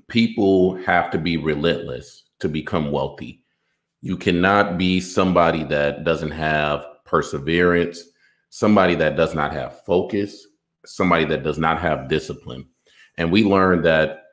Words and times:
people 0.09 0.77
have 0.85 1.11
to 1.13 1.19
be 1.19 1.37
relentless 1.37 2.25
to 2.41 2.49
become 2.49 2.91
wealthy. 2.91 3.45
You 4.01 4.17
cannot 4.17 4.79
be 4.79 5.01
somebody 5.01 5.63
that 5.65 6.05
doesn't 6.05 6.31
have 6.33 6.85
perseverance, 7.05 8.03
somebody 8.55 8.95
that 8.95 9.17
does 9.17 9.35
not 9.35 9.51
have 9.51 9.83
focus, 9.87 10.47
somebody 10.85 11.25
that 11.25 11.43
does 11.43 11.57
not 11.57 11.81
have 11.81 12.07
discipline. 12.07 12.67
And 13.17 13.33
we 13.33 13.45
learned 13.45 13.83
that 13.87 14.25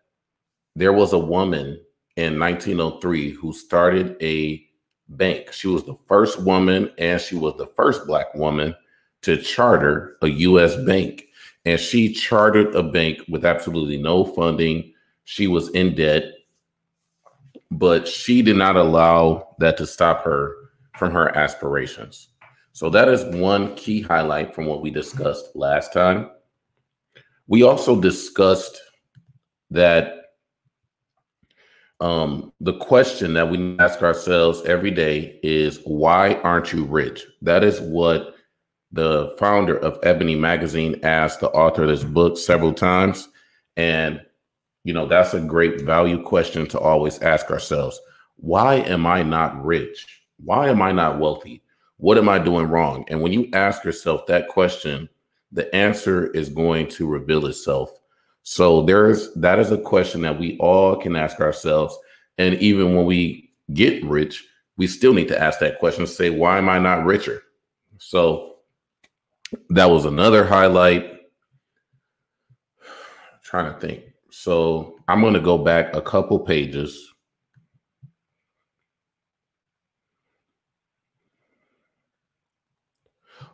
there 0.75 0.91
was 0.91 1.13
a 1.13 1.17
woman 1.17 1.79
in 2.17 2.37
1903 2.37 3.31
who 3.31 3.53
started 3.53 4.17
a 4.21 4.61
bank. 5.07 5.53
She 5.53 5.69
was 5.69 5.85
the 5.85 5.95
first 6.05 6.41
woman 6.41 6.91
and 6.97 7.21
she 7.21 7.37
was 7.37 7.55
the 7.55 7.67
first 7.67 8.05
black 8.07 8.35
woman 8.35 8.75
to 9.21 9.37
charter 9.37 10.17
a 10.21 10.27
US 10.27 10.75
bank. 10.75 11.27
And 11.63 11.79
she 11.79 12.11
chartered 12.11 12.75
a 12.75 12.83
bank 12.83 13.19
with 13.29 13.45
absolutely 13.45 13.97
no 13.97 14.25
funding. 14.25 14.93
She 15.23 15.47
was 15.47 15.69
in 15.69 15.95
debt, 15.95 16.25
but 17.71 18.05
she 18.05 18.41
did 18.41 18.57
not 18.57 18.75
allow 18.75 19.55
that 19.59 19.77
to 19.77 19.87
stop 19.87 20.25
her 20.25 20.55
from 20.97 21.13
her 21.13 21.33
aspirations. 21.37 22.28
So 22.73 22.89
that 22.89 23.09
is 23.09 23.23
one 23.35 23.75
key 23.75 24.01
highlight 24.01 24.55
from 24.55 24.65
what 24.65 24.81
we 24.81 24.91
discussed 24.91 25.55
last 25.55 25.91
time. 25.91 26.29
We 27.47 27.63
also 27.63 27.99
discussed 27.99 28.79
that 29.71 30.15
um, 31.99 32.53
the 32.61 32.77
question 32.77 33.33
that 33.33 33.49
we 33.49 33.77
ask 33.79 34.01
ourselves 34.01 34.61
every 34.61 34.91
day 34.91 35.39
is 35.43 35.81
why 35.83 36.35
aren't 36.35 36.71
you 36.71 36.85
rich? 36.85 37.25
That 37.41 37.63
is 37.63 37.81
what 37.81 38.35
the 38.91 39.35
founder 39.37 39.77
of 39.77 39.99
Ebony 40.03 40.35
Magazine 40.35 40.99
asked 41.03 41.41
the 41.41 41.49
author 41.49 41.83
of 41.83 41.89
this 41.89 42.03
book 42.03 42.37
several 42.37 42.73
times. 42.73 43.29
And, 43.75 44.21
you 44.83 44.93
know, 44.93 45.07
that's 45.07 45.33
a 45.33 45.41
great 45.41 45.81
value 45.81 46.23
question 46.23 46.67
to 46.67 46.79
always 46.79 47.19
ask 47.19 47.51
ourselves. 47.51 47.99
Why 48.37 48.75
am 48.75 49.05
I 49.05 49.21
not 49.23 49.63
rich? 49.63 50.23
Why 50.37 50.69
am 50.69 50.81
I 50.81 50.91
not 50.91 51.19
wealthy? 51.19 51.61
What 51.99 52.17
am 52.17 52.27
I 52.27 52.39
doing 52.39 52.67
wrong? 52.67 53.05
And 53.07 53.21
when 53.21 53.31
you 53.31 53.49
ask 53.53 53.83
yourself 53.83 54.25
that 54.25 54.49
question, 54.49 55.07
the 55.51 55.73
answer 55.75 56.27
is 56.31 56.49
going 56.49 56.87
to 56.89 57.07
reveal 57.07 57.45
itself 57.45 57.99
so 58.43 58.81
there's 58.81 59.31
that 59.35 59.59
is 59.59 59.71
a 59.71 59.77
question 59.77 60.21
that 60.21 60.39
we 60.39 60.57
all 60.57 60.95
can 60.95 61.15
ask 61.15 61.39
ourselves. 61.39 61.95
And 62.39 62.55
even 62.55 62.95
when 62.95 63.05
we 63.05 63.51
get 63.73 64.03
rich, 64.03 64.43
we 64.75 64.87
still 64.87 65.13
need 65.13 65.27
to 65.27 65.39
ask 65.39 65.59
that 65.59 65.77
question 65.77 66.07
say, 66.07 66.31
why 66.31 66.57
am 66.57 66.67
I 66.67 66.79
not 66.79 67.05
richer? 67.05 67.43
So 67.99 68.55
that 69.69 69.89
was 69.89 70.05
another 70.05 70.45
highlight. 70.45 71.03
I'm 72.81 72.89
trying 73.43 73.71
to 73.71 73.79
think. 73.79 74.03
So 74.31 74.95
I'm 75.07 75.21
going 75.21 75.35
to 75.35 75.39
go 75.39 75.59
back 75.59 75.95
a 75.95 76.01
couple 76.01 76.39
pages. 76.39 77.08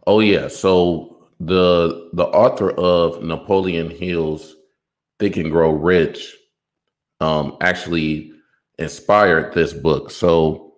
Oh 0.08 0.20
yeah, 0.20 0.48
so 0.48 1.30
the 1.40 2.10
the 2.14 2.26
author 2.26 2.72
of 2.72 3.24
Napoleon 3.24 3.90
Hill's 3.90 4.56
Think 5.20 5.38
and 5.38 5.52
Grow 5.52 5.72
Rich 5.72 6.36
um, 7.22 7.58
actually 7.62 8.32
inspired 8.78 9.54
this 9.54 9.74
book. 9.74 10.12
So, 10.12 10.76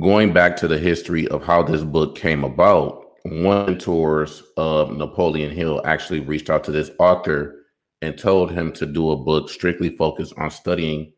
going 0.00 0.32
back 0.32 0.56
to 0.58 0.68
the 0.68 0.78
history 0.78 1.26
of 1.28 1.42
how 1.42 1.62
this 1.62 1.82
book 1.82 2.16
came 2.16 2.44
about, 2.44 3.04
one 3.24 3.66
mentors 3.66 4.42
of 4.56 4.96
Napoleon 4.96 5.50
Hill 5.50 5.80
actually 5.84 6.20
reached 6.20 6.50
out 6.50 6.64
to 6.64 6.70
this 6.70 6.90
author 6.98 7.64
and 8.02 8.16
told 8.16 8.52
him 8.52 8.72
to 8.72 8.86
do 8.86 9.10
a 9.10 9.16
book 9.16 9.48
strictly 9.48 9.96
focused 9.96 10.34
on 10.36 10.50
studying 10.50 11.12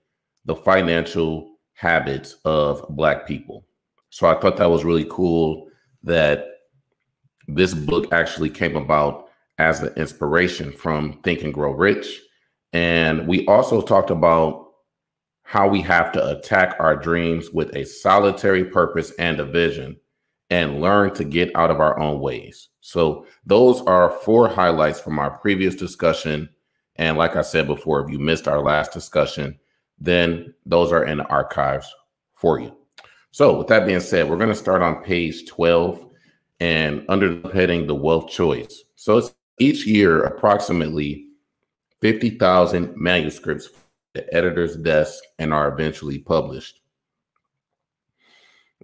the 0.45 0.55
financial 0.55 1.57
habits 1.75 2.37
of 2.45 2.85
Black 2.91 3.27
people. 3.27 3.68
So 4.11 4.27
I 4.27 4.39
thought 4.39 4.57
that 4.57 4.71
was 4.71 4.85
really 4.85 5.07
cool 5.11 5.69
that 6.03 6.47
this 7.47 7.75
book 7.75 8.13
actually 8.13 8.51
came 8.51 8.77
about 8.77 9.29
as 9.59 9.81
the 9.81 9.93
inspiration 9.95 10.71
from 10.73 11.21
Think 11.23 11.43
and 11.43 11.53
Grow 11.53 11.73
Rich. 11.73 12.21
And 12.73 13.27
we 13.27 13.47
also 13.47 13.81
talked 13.81 14.11
about 14.11 14.67
how 15.43 15.67
we 15.67 15.81
have 15.81 16.13
to 16.13 16.37
attack 16.37 16.77
our 16.79 16.95
dreams 16.95 17.51
with 17.51 17.75
a 17.75 17.85
solitary 17.85 18.65
purpose 18.65 19.13
and 19.19 19.41
a 19.41 19.47
vision 19.47 19.97
and 20.51 20.81
learn 20.81 21.15
to 21.15 21.25
get 21.25 21.55
out 21.57 21.71
of 21.71 21.81
our 21.81 21.99
own 21.99 22.21
ways. 22.21 22.69
So, 22.81 23.27
those 23.45 23.83
are 23.83 24.11
four 24.11 24.49
highlights 24.49 25.01
from 25.01 25.19
our 25.19 25.31
previous 25.39 25.75
discussion. 25.75 26.49
And 26.97 27.17
like 27.17 27.37
I 27.37 27.43
said 27.43 27.67
before, 27.67 28.03
if 28.03 28.11
you 28.11 28.19
missed 28.19 28.49
our 28.49 28.61
last 28.61 28.93
discussion, 28.93 29.59
then 29.99 30.55
those 30.65 30.93
are 30.93 31.05
in 31.05 31.19
the 31.19 31.27
archives 31.27 31.95
for 32.35 32.61
you. 32.61 32.78
So, 33.31 33.57
with 33.59 33.67
that 33.69 33.87
being 33.87 34.01
said, 34.01 34.29
we're 34.29 34.37
going 34.37 34.49
to 34.49 34.55
start 34.55 34.83
on 34.83 35.03
page 35.03 35.47
12 35.47 36.07
and 36.61 37.05
under 37.09 37.35
the 37.35 37.49
heading 37.51 37.87
The 37.87 37.95
Wealth 37.95 38.29
Choice. 38.29 38.85
So, 38.95 39.19
it's 39.19 39.35
each 39.59 39.87
year, 39.87 40.23
approximately 40.23 41.27
50,000 42.01 42.97
manuscripts 42.97 43.69
the 44.15 44.35
editor's 44.35 44.77
desk 44.77 45.23
and 45.39 45.53
are 45.53 45.69
eventually 45.69 46.19
published. 46.19 46.81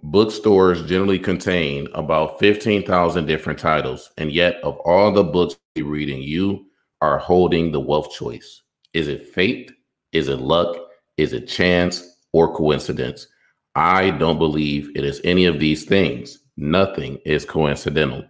Bookstores 0.03 0.83
generally 0.83 1.17
contain 1.17 1.87
about 1.93 2.39
15,000 2.39 3.25
different 3.25 3.57
titles, 3.57 4.11
and 4.17 4.31
yet, 4.31 4.57
of 4.63 4.77
all 4.79 5.11
the 5.11 5.23
books 5.23 5.57
you're 5.75 5.87
reading, 5.87 6.21
you 6.21 6.67
are 7.01 7.17
holding 7.17 7.71
the 7.71 7.79
wealth 7.79 8.11
choice. 8.11 8.61
Is 8.93 9.07
it 9.07 9.33
fate? 9.33 9.71
Is 10.11 10.27
it 10.27 10.39
luck? 10.39 10.77
Is 11.17 11.33
it 11.33 11.47
chance 11.47 12.17
or 12.33 12.55
coincidence? 12.55 13.27
I 13.75 14.11
don't 14.11 14.37
believe 14.37 14.89
it 14.95 15.03
is 15.03 15.19
any 15.23 15.45
of 15.45 15.59
these 15.59 15.85
things. 15.85 16.39
Nothing 16.55 17.19
is 17.25 17.43
coincidental. 17.43 18.23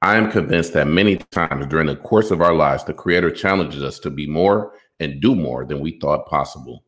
I 0.00 0.16
am 0.16 0.30
convinced 0.30 0.72
that 0.72 0.86
many 0.86 1.16
times 1.16 1.66
during 1.66 1.86
the 1.86 1.96
course 1.96 2.30
of 2.30 2.40
our 2.40 2.54
lives, 2.54 2.84
the 2.84 2.94
Creator 2.94 3.32
challenges 3.32 3.82
us 3.82 3.98
to 4.00 4.10
be 4.10 4.26
more 4.26 4.72
and 5.00 5.20
do 5.20 5.34
more 5.34 5.66
than 5.66 5.80
we 5.80 5.98
thought 5.98 6.26
possible. 6.26 6.84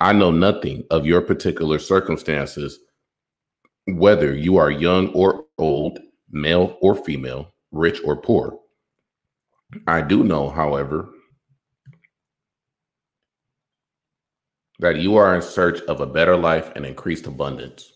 I 0.00 0.12
know 0.12 0.30
nothing 0.30 0.84
of 0.90 1.06
your 1.06 1.22
particular 1.22 1.78
circumstances, 1.78 2.80
whether 3.86 4.34
you 4.34 4.56
are 4.56 4.70
young 4.70 5.08
or 5.08 5.44
old, 5.58 6.00
male 6.30 6.76
or 6.80 6.96
female, 6.96 7.54
rich 7.70 8.00
or 8.04 8.16
poor. 8.16 8.58
I 9.86 10.00
do 10.02 10.24
know, 10.24 10.50
however, 10.50 11.08
that 14.78 14.96
you 14.96 15.16
are 15.16 15.34
in 15.34 15.42
search 15.42 15.80
of 15.82 16.00
a 16.00 16.06
better 16.06 16.36
life 16.36 16.70
and 16.76 16.84
increased 16.84 17.26
abundance. 17.26 17.92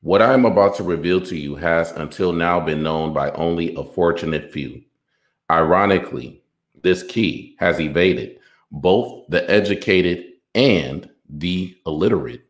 What 0.00 0.20
I 0.20 0.34
am 0.34 0.44
about 0.44 0.76
to 0.76 0.82
reveal 0.82 1.20
to 1.22 1.36
you 1.36 1.54
has 1.54 1.92
until 1.92 2.32
now 2.32 2.60
been 2.60 2.82
known 2.82 3.14
by 3.14 3.30
only 3.32 3.74
a 3.74 3.84
fortunate 3.84 4.52
few. 4.52 4.82
Ironically, 5.50 6.42
this 6.82 7.02
key 7.02 7.56
has 7.58 7.80
evaded 7.80 8.38
both 8.70 9.24
the 9.28 9.48
educated 9.50 10.24
and 10.54 11.08
the 11.28 11.76
illiterate. 11.86 12.44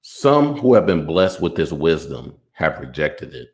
Some 0.00 0.56
who 0.56 0.74
have 0.74 0.86
been 0.86 1.04
blessed 1.04 1.42
with 1.42 1.54
this 1.54 1.72
wisdom 1.72 2.34
have 2.52 2.80
rejected 2.80 3.34
it. 3.34 3.48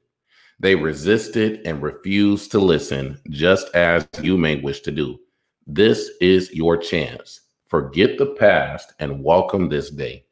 They 0.61 0.75
resisted 0.75 1.67
and 1.67 1.83
refused 1.83 2.53
to 2.53 2.61
listen, 2.61 3.21
just 3.31 3.75
as 3.75 4.07
you 4.23 4.39
may 4.39 4.57
wish 4.57 4.81
to 4.83 4.93
do. 4.93 5.19
This 5.67 6.11
is 6.21 6.53
your 6.53 6.77
chance. 6.77 7.41
Forget 7.67 8.17
the 8.17 8.27
past 8.27 8.93
and 9.01 9.25
welcome 9.25 9.69
this 9.69 9.91
day. 9.91 10.25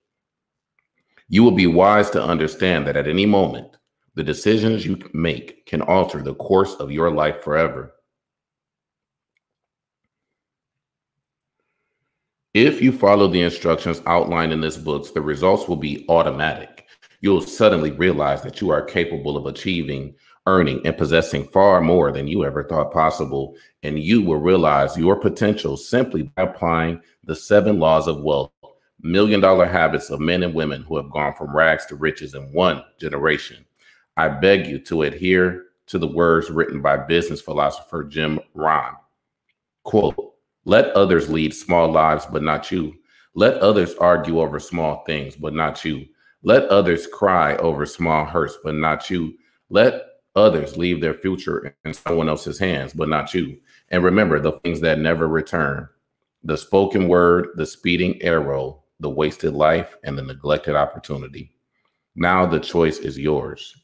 You 1.28 1.42
will 1.42 1.52
be 1.52 1.66
wise 1.66 2.10
to 2.10 2.22
understand 2.22 2.86
that 2.86 2.96
at 2.96 3.08
any 3.08 3.26
moment, 3.26 3.76
the 4.14 4.22
decisions 4.22 4.86
you 4.86 4.98
make 5.12 5.66
can 5.66 5.82
alter 5.82 6.22
the 6.22 6.34
course 6.34 6.74
of 6.74 6.92
your 6.92 7.10
life 7.10 7.42
forever. 7.42 7.94
If 12.52 12.80
you 12.80 12.92
follow 12.92 13.26
the 13.26 13.42
instructions 13.42 14.00
outlined 14.06 14.52
in 14.52 14.60
this 14.60 14.76
book, 14.76 15.12
the 15.12 15.20
results 15.20 15.66
will 15.66 15.74
be 15.74 16.06
automatic. 16.08 16.86
You'll 17.20 17.40
suddenly 17.40 17.90
realize 17.90 18.42
that 18.42 18.60
you 18.60 18.70
are 18.70 18.82
capable 18.82 19.36
of 19.36 19.46
achieving, 19.46 20.14
earning, 20.46 20.84
and 20.84 20.96
possessing 20.96 21.44
far 21.48 21.80
more 21.80 22.12
than 22.12 22.28
you 22.28 22.44
ever 22.44 22.64
thought 22.64 22.92
possible. 22.92 23.56
And 23.82 23.98
you 23.98 24.22
will 24.22 24.38
realize 24.38 24.96
your 24.96 25.16
potential 25.16 25.76
simply 25.76 26.22
by 26.22 26.42
applying 26.42 27.00
the 27.24 27.36
seven 27.36 27.78
laws 27.78 28.06
of 28.06 28.22
wealth, 28.22 28.52
million 29.00 29.40
dollar 29.40 29.66
habits 29.66 30.10
of 30.10 30.20
men 30.20 30.42
and 30.42 30.54
women 30.54 30.82
who 30.82 30.96
have 30.96 31.10
gone 31.10 31.34
from 31.34 31.54
rags 31.54 31.86
to 31.86 31.96
riches 31.96 32.34
in 32.34 32.52
one 32.52 32.82
generation. 33.00 33.64
I 34.16 34.28
beg 34.28 34.66
you 34.66 34.78
to 34.80 35.02
adhere 35.02 35.64
to 35.86 35.98
the 35.98 36.06
words 36.06 36.50
written 36.50 36.80
by 36.80 36.96
business 36.96 37.40
philosopher 37.40 38.04
Jim 38.04 38.40
Rohn. 38.54 38.94
Quote, 39.82 40.34
let 40.64 40.90
others 40.90 41.28
lead 41.28 41.54
small 41.54 41.90
lives, 41.90 42.26
but 42.26 42.42
not 42.42 42.72
you. 42.72 42.94
Let 43.34 43.58
others 43.58 43.94
argue 43.96 44.40
over 44.40 44.58
small 44.58 45.04
things, 45.04 45.36
but 45.36 45.52
not 45.52 45.84
you. 45.84 46.06
Let 46.42 46.64
others 46.68 47.06
cry 47.06 47.56
over 47.56 47.84
small 47.84 48.24
hurts, 48.24 48.56
but 48.62 48.74
not 48.74 49.10
you. 49.10 49.34
Let 49.68 50.02
others 50.34 50.76
leave 50.76 51.00
their 51.00 51.14
future 51.14 51.76
in 51.84 51.94
someone 51.94 52.28
else's 52.28 52.58
hands, 52.58 52.92
but 52.92 53.08
not 53.08 53.32
you. 53.34 53.58
And 53.90 54.02
remember 54.02 54.40
the 54.40 54.52
things 54.52 54.80
that 54.80 54.98
never 54.98 55.28
return 55.28 55.88
the 56.46 56.56
spoken 56.58 57.08
word, 57.08 57.48
the 57.54 57.64
speeding 57.64 58.20
arrow, 58.20 58.82
the 59.00 59.08
wasted 59.08 59.54
life, 59.54 59.96
and 60.04 60.16
the 60.18 60.22
neglected 60.22 60.76
opportunity. 60.76 61.56
Now 62.14 62.44
the 62.44 62.60
choice 62.60 62.98
is 62.98 63.18
yours. 63.18 63.74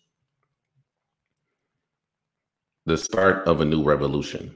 The 2.85 2.99
start 2.99 3.47
of 3.47 3.61
a 3.61 3.65
new 3.65 3.83
revolution. 3.83 4.55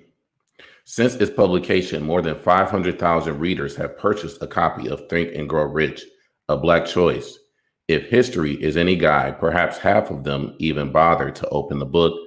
Since 0.84 1.14
its 1.14 1.30
publication, 1.30 2.02
more 2.02 2.20
than 2.20 2.36
500,000 2.36 3.38
readers 3.38 3.74
have 3.76 3.96
purchased 3.96 4.42
a 4.42 4.46
copy 4.46 4.88
of 4.88 5.08
Think 5.08 5.34
and 5.34 5.48
Grow 5.48 5.64
Rich, 5.64 6.04
a 6.50 6.56
Black 6.58 6.84
Choice. 6.84 7.38
If 7.86 8.08
history 8.08 8.54
is 8.54 8.76
any 8.76 8.96
guide, 8.96 9.38
perhaps 9.38 9.78
half 9.78 10.10
of 10.10 10.24
them 10.24 10.56
even 10.58 10.90
bothered 10.90 11.34
to 11.36 11.48
open 11.48 11.78
the 11.78 11.86
book. 11.86 12.18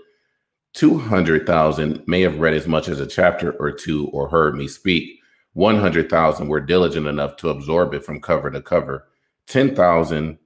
200,000 0.73 2.03
may 2.07 2.21
have 2.21 2.39
read 2.39 2.53
as 2.53 2.67
much 2.67 2.87
as 2.87 2.99
a 2.99 3.07
chapter 3.07 3.53
or 3.53 3.71
two 3.71 4.07
or 4.09 4.29
heard 4.29 4.55
me 4.55 4.67
speak. 4.67 5.19
100,000 5.53 6.47
were 6.47 6.59
diligent 6.59 7.07
enough 7.07 7.35
to 7.37 7.49
absorb 7.49 7.95
it 7.95 8.05
from 8.05 8.21
cover 8.21 8.51
to 8.51 8.61
cover. 8.61 9.07
10,000 9.47 10.37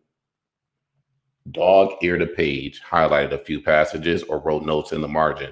dog 1.49 1.93
eared 2.01 2.21
a 2.21 2.27
page, 2.27 2.81
highlighted 2.81 3.33
a 3.33 3.37
few 3.37 3.61
passages, 3.61 4.23
or 4.23 4.39
wrote 4.39 4.63
notes 4.63 4.93
in 4.93 5.01
the 5.01 5.07
margin. 5.07 5.51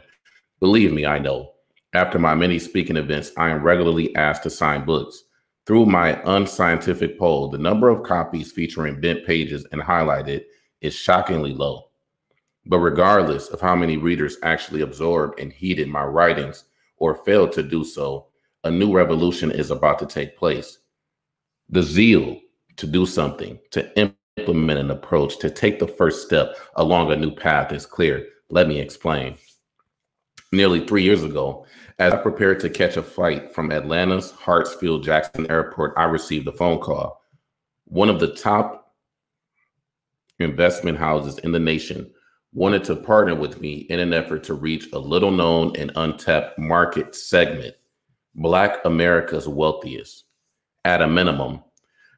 Believe 0.62 0.94
me, 0.94 1.06
I 1.06 1.20
know. 1.20 1.54
After 1.94 2.20
my 2.20 2.36
many 2.36 2.60
speaking 2.60 2.96
events, 2.96 3.32
I 3.36 3.50
am 3.50 3.64
regularly 3.64 4.16
asked 4.16 4.44
to 4.44 4.50
sign 4.50 4.86
books. 4.86 5.24
Through 5.70 5.86
my 5.86 6.20
unscientific 6.26 7.20
poll, 7.20 7.48
the 7.48 7.60
number 7.60 7.90
of 7.90 8.02
copies 8.02 8.52
featuring 8.52 9.00
bent 9.00 9.24
pages 9.24 9.68
and 9.72 9.80
highlighted 9.80 10.46
is 10.82 10.96
shockingly 10.96 11.54
low. 11.54 11.90
But 12.66 12.80
regardless 12.80 13.50
of 13.50 13.62
how 13.62 13.76
many 13.76 13.96
readers 13.96 14.38
actually 14.42 14.82
absorbed 14.82 15.40
and 15.40 15.54
heeded 15.54 15.88
my 15.88 16.06
writings 16.06 16.64
or 16.98 17.24
failed 17.24 17.52
to 17.52 17.62
do 17.62 17.84
so, 17.84 18.30
a 18.64 18.72
new 18.72 18.92
revolution 18.92 19.52
is 19.52 19.70
about 19.70 20.00
to 20.00 20.08
take 20.08 20.36
place. 20.36 20.80
The 21.70 21.84
zeal 21.84 22.40
to 22.78 22.88
do 22.88 23.06
something, 23.06 23.60
to 23.70 24.12
implement 24.40 24.80
an 24.80 24.90
approach, 24.90 25.38
to 25.38 25.52
take 25.52 25.78
the 25.78 25.88
first 25.88 26.26
step 26.26 26.56
along 26.78 27.12
a 27.12 27.16
new 27.16 27.30
path 27.30 27.72
is 27.74 27.86
clear. 27.86 28.26
Let 28.50 28.68
me 28.68 28.80
explain. 28.80 29.38
Nearly 30.52 30.86
three 30.86 31.04
years 31.04 31.24
ago, 31.24 31.66
as 32.00 32.12
I 32.12 32.18
prepared 32.18 32.60
to 32.62 32.72
catch 32.72 32.98
a 32.98 33.04
flight 33.04 33.54
from 33.54 33.72
Atlanta's 33.72 34.32
Hartsfield 34.32 35.04
Jackson 35.04 35.50
Airport, 35.52 35.94
I 35.96 36.06
received 36.06 36.48
a 36.48 36.52
phone 36.52 36.80
call. 36.80 37.22
One 37.86 38.10
of 38.10 38.20
the 38.20 38.34
top 38.34 38.96
investment 40.40 40.98
houses 40.98 41.38
in 41.40 41.52
the 41.52 41.60
nation 41.60 42.10
wanted 42.52 42.84
to 42.86 42.96
partner 42.96 43.36
with 43.36 43.62
me 43.62 43.86
in 43.90 44.00
an 44.00 44.12
effort 44.12 44.44
to 44.46 44.56
reach 44.56 44.92
a 44.92 44.98
little 44.98 45.30
known 45.30 45.76
and 45.76 45.92
untapped 45.96 46.58
market 46.58 47.14
segment, 47.14 47.76
Black 48.34 48.84
America's 48.86 49.48
wealthiest. 49.48 50.24
At 50.84 51.04
a 51.04 51.08
minimum, 51.08 51.62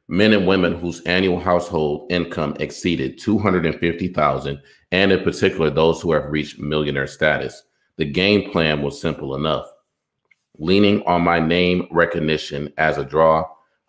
men 0.08 0.32
and 0.32 0.46
women 0.46 0.78
whose 0.78 1.02
annual 1.02 1.38
household 1.38 2.10
income 2.10 2.56
exceeded 2.60 3.18
250,000 3.18 4.62
and 4.90 5.12
in 5.12 5.22
particular 5.22 5.68
those 5.68 6.00
who 6.00 6.12
have 6.12 6.30
reached 6.30 6.58
millionaire 6.58 7.06
status. 7.06 7.62
The 7.98 8.04
game 8.04 8.50
plan 8.50 8.82
was 8.82 9.00
simple 9.00 9.34
enough 9.34 9.72
leaning 10.58 11.02
on 11.04 11.22
my 11.22 11.40
name 11.40 11.86
recognition 11.90 12.72
as 12.78 12.98
a 12.98 13.04
draw, 13.04 13.44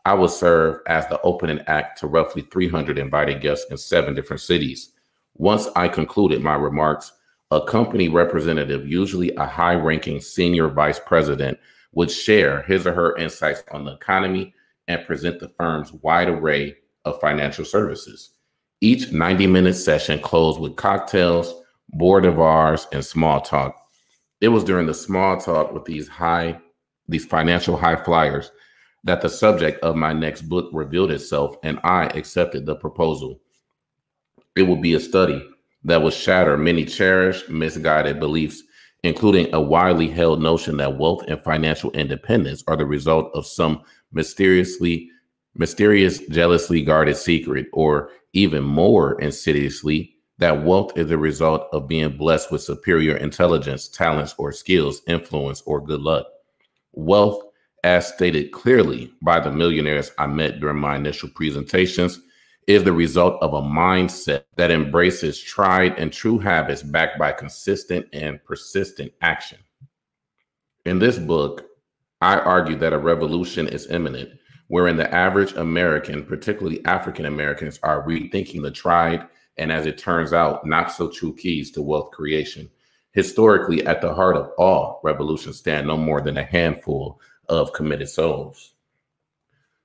I 0.06 0.14
would 0.14 0.32
serve 0.32 0.82
as 0.88 1.08
the 1.08 1.22
opening 1.22 1.62
act 1.68 2.00
to 2.00 2.08
roughly 2.08 2.42
300 2.44 2.98
invited 2.98 3.42
guests 3.42 3.70
in 3.70 3.78
seven 3.78 4.14
different 4.14 4.42
cities. 4.42 4.92
Once 5.36 5.68
I 5.76 5.88
concluded 5.88 6.42
my 6.42 6.56
remarks, 6.56 7.12
a 7.52 7.62
company 7.62 8.10
representative, 8.10 8.88
usually 8.88 9.34
a 9.36 9.46
high 9.46 9.76
ranking 9.76 10.20
senior 10.20 10.68
vice 10.68 11.00
president, 11.00 11.58
would 11.94 12.10
share 12.10 12.64
his 12.64 12.88
or 12.88 12.94
her 12.94 13.16
insights 13.18 13.64
on 13.72 13.86
the 13.86 13.94
economy 13.94 14.54
and 14.88 15.06
present 15.06 15.40
the 15.40 15.50
firm's 15.50 15.94
wide 15.94 16.28
array 16.28 16.76
of 17.06 17.22
financial 17.22 17.64
services. 17.64 18.32
Each 18.82 19.12
90 19.12 19.48
minute 19.48 19.76
session 19.76 20.20
closed 20.20 20.60
with 20.60 20.76
cocktails, 20.76 21.54
board 21.90 22.26
of 22.26 22.40
ours, 22.40 22.88
and 22.92 23.06
small 23.06 23.40
talk 23.40 23.83
it 24.44 24.50
was 24.50 24.66
during 24.66 24.86
the 24.86 24.94
small 24.94 25.40
talk 25.40 25.72
with 25.72 25.86
these 25.86 26.10
high, 26.10 26.60
these 27.08 27.24
financial 27.24 27.78
high 27.78 27.96
flyers 27.96 28.52
that 29.06 29.22
the 29.22 29.30
subject 29.30 29.82
of 29.82 29.96
my 29.96 30.12
next 30.12 30.42
book 30.42 30.70
revealed 30.74 31.12
itself, 31.12 31.56
and 31.64 31.80
I 31.86 32.08
accepted 32.08 32.66
the 32.66 32.76
proposal. 32.76 33.40
It 34.58 34.64
would 34.64 34.82
be 34.82 34.96
a 34.96 35.00
study 35.00 35.42
that 35.86 36.02
would 36.02 36.12
shatter 36.12 36.58
many 36.58 36.84
cherished, 36.84 37.48
misguided 37.48 38.20
beliefs, 38.20 38.62
including 39.04 39.48
a 39.56 39.62
widely 39.62 40.10
held 40.10 40.42
notion 40.42 40.76
that 40.76 40.98
wealth 40.98 41.24
and 41.30 41.42
financial 41.42 41.92
independence 41.92 42.66
are 42.68 42.76
the 42.76 42.86
result 42.86 43.32
of 43.34 43.46
some 43.46 43.82
mysteriously 44.12 45.10
mysterious, 45.56 46.20
jealously 46.28 46.84
guarded 46.84 47.16
secret, 47.16 47.68
or 47.72 48.10
even 48.34 48.62
more 48.62 49.18
insidiously, 49.22 50.18
that 50.44 50.66
wealth 50.66 50.92
is 50.98 51.10
a 51.10 51.18
result 51.18 51.70
of 51.72 51.88
being 51.88 52.18
blessed 52.18 52.52
with 52.52 52.62
superior 52.62 53.16
intelligence, 53.16 53.88
talents, 53.88 54.36
or 54.38 54.52
skills, 54.52 55.02
influence, 55.08 55.62
or 55.62 55.80
good 55.80 56.02
luck. 56.02 56.26
Wealth, 56.92 57.44
as 57.86 58.10
stated 58.10 58.52
clearly 58.52 59.14
by 59.22 59.40
the 59.40 59.50
millionaires 59.50 60.12
I 60.18 60.28
met 60.28 60.60
during 60.60 60.80
my 60.80 60.98
initial 60.98 61.30
presentations, 61.30 62.20
is 62.68 62.84
the 62.84 62.92
result 62.92 63.42
of 63.42 63.54
a 63.54 63.62
mindset 63.62 64.44
that 64.58 64.70
embraces 64.70 65.40
tried 65.42 65.98
and 65.98 66.12
true 66.12 66.40
habits 66.40 66.84
backed 66.84 67.18
by 67.18 67.32
consistent 67.32 68.06
and 68.12 68.44
persistent 68.44 69.14
action. 69.22 69.60
In 70.86 71.00
this 71.00 71.18
book, 71.18 71.68
I 72.20 72.38
argue 72.38 72.76
that 72.80 72.92
a 72.92 72.98
revolution 72.98 73.70
is 73.70 73.90
imminent, 73.90 74.32
wherein 74.68 74.98
the 74.98 75.10
average 75.16 75.54
American, 75.54 76.26
particularly 76.26 76.84
African 76.84 77.28
Americans, 77.28 77.80
are 77.82 78.06
rethinking 78.06 78.62
the 78.62 78.72
tried 78.72 79.26
and 79.58 79.72
as 79.72 79.86
it 79.86 79.98
turns 79.98 80.34
out, 80.34 80.66
not 80.66 80.92
so 80.92 81.10
true 81.10 81.36
keys 81.36 81.72
to 81.72 81.82
wealth 81.82 82.12
creation. 82.12 82.70
Historically, 83.12 83.86
at 83.86 84.02
the 84.02 84.14
heart 84.14 84.36
of 84.36 84.52
all 84.58 85.00
revolutions 85.04 85.58
stand 85.58 85.88
no 85.88 85.96
more 85.96 86.22
than 86.22 86.38
a 86.38 86.44
handful 86.44 87.20
of 87.48 87.74
committed 87.74 88.10
souls. 88.10 88.74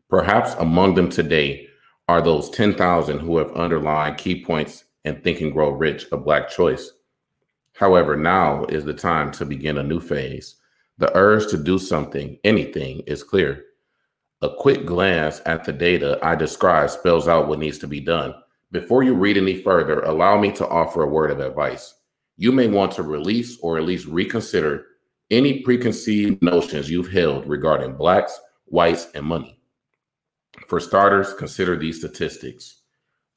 Perhaps 0.09 0.55
among 0.55 0.95
them 0.95 1.11
today 1.11 1.69
are 2.09 2.23
those 2.23 2.49
10,000 2.51 3.19
who 3.19 3.37
have 3.37 3.55
underlined 3.55 4.17
key 4.17 4.43
points 4.43 4.85
in 5.05 5.21
Think 5.21 5.43
and 5.43 5.53
Grow 5.53 5.71
Rich, 5.71 6.07
a 6.11 6.17
Black 6.17 6.49
choice. 6.49 6.93
However, 7.75 8.17
now 8.17 8.65
is 8.65 8.85
the 8.85 8.95
time 8.95 9.31
to 9.33 9.45
begin 9.45 9.77
a 9.77 9.83
new 9.83 10.01
phase. 10.01 10.57
The 10.97 11.15
urge 11.15 11.49
to 11.51 11.59
do 11.59 11.79
something, 11.79 12.39
anything, 12.43 13.03
is 13.07 13.23
clear. 13.23 13.65
A 14.41 14.49
quick 14.49 14.87
glance 14.87 15.43
at 15.47 15.65
the 15.65 15.73
data 15.73 16.19
I 16.23 16.35
described 16.35 16.93
spells 16.93 17.29
out 17.29 17.47
what 17.47 17.59
needs 17.59 17.79
to 17.79 17.87
be 17.87 18.01
done. 18.01 18.35
Before 18.71 19.03
you 19.03 19.15
read 19.15 19.39
any 19.39 19.63
further, 19.63 20.01
allow 20.01 20.39
me 20.39 20.53
to 20.53 20.69
offer 20.69 21.03
a 21.03 21.09
word 21.09 21.31
of 21.31 21.41
advice. 21.41 21.95
You 22.37 22.53
may 22.53 22.67
want 22.67 22.93
to 22.93 23.03
release 23.03 23.59
or 23.63 23.79
at 23.79 23.85
least 23.85 24.07
reconsider 24.07 24.85
any 25.31 25.61
preconceived 25.61 26.43
notions 26.43 26.91
you've 26.91 27.11
held 27.11 27.49
regarding 27.49 27.97
blacks, 27.97 28.39
whites, 28.67 29.09
and 29.15 29.25
money. 29.25 29.59
For 30.67 30.81
starters, 30.81 31.33
consider 31.35 31.77
these 31.77 31.99
statistics. 31.99 32.83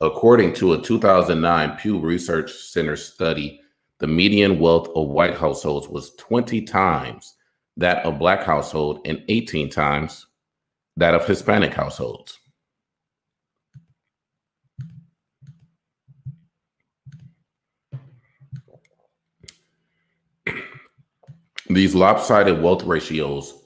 According 0.02 0.54
to 0.56 0.74
a 0.74 0.82
2009 0.82 1.78
Pew 1.78 2.00
Research 2.00 2.52
Center 2.52 2.96
study, 2.96 3.62
the 4.00 4.08
median 4.08 4.60
wealth 4.60 4.90
of 4.96 5.10
white 5.10 5.38
households 5.38 5.88
was 5.88 6.16
20 6.16 6.64
times 6.64 7.36
that 7.78 8.06
of 8.06 8.20
black 8.20 8.44
household 8.44 9.00
and 9.06 9.24
18 9.30 9.70
times 9.70 10.26
that 10.98 11.14
of 11.14 11.26
Hispanic 11.26 11.74
households. 11.74 12.40
These 21.74 21.96
lopsided 21.96 22.62
wealth 22.62 22.84
ratios 22.84 23.64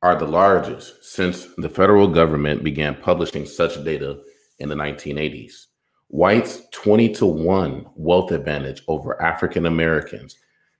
are 0.00 0.14
the 0.14 0.28
largest 0.28 1.04
since 1.04 1.48
the 1.56 1.68
federal 1.68 2.06
government 2.06 2.62
began 2.62 2.94
publishing 2.94 3.46
such 3.46 3.82
data 3.82 4.20
in 4.60 4.68
the 4.68 4.76
1980s. 4.76 5.66
Whites' 6.06 6.62
20 6.70 7.12
to 7.14 7.26
1 7.26 7.86
wealth 7.96 8.30
advantage 8.30 8.84
over 8.86 9.20
African 9.20 9.66
Americans 9.66 10.36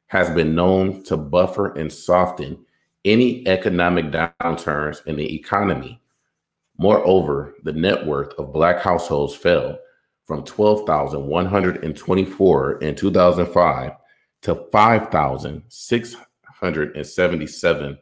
has 0.06 0.30
been 0.30 0.54
known 0.54 1.02
to 1.04 1.16
buffer 1.16 1.76
and 1.76 1.92
soften 1.92 2.64
any 3.04 3.44
economic 3.49 4.12
downturns 4.12 5.04
in 5.04 5.16
the 5.16 5.35
economy. 5.35 6.00
Moreover, 6.78 7.54
the 7.64 7.73
net 7.73 8.06
worth 8.06 8.35
of 8.38 8.52
Black 8.52 8.80
households 8.80 9.35
fell 9.35 9.80
from 10.26 10.44
12,124 10.44 12.78
in 12.78 12.94
2005 12.94 13.92
to 14.42 14.54
5,677 16.60 17.98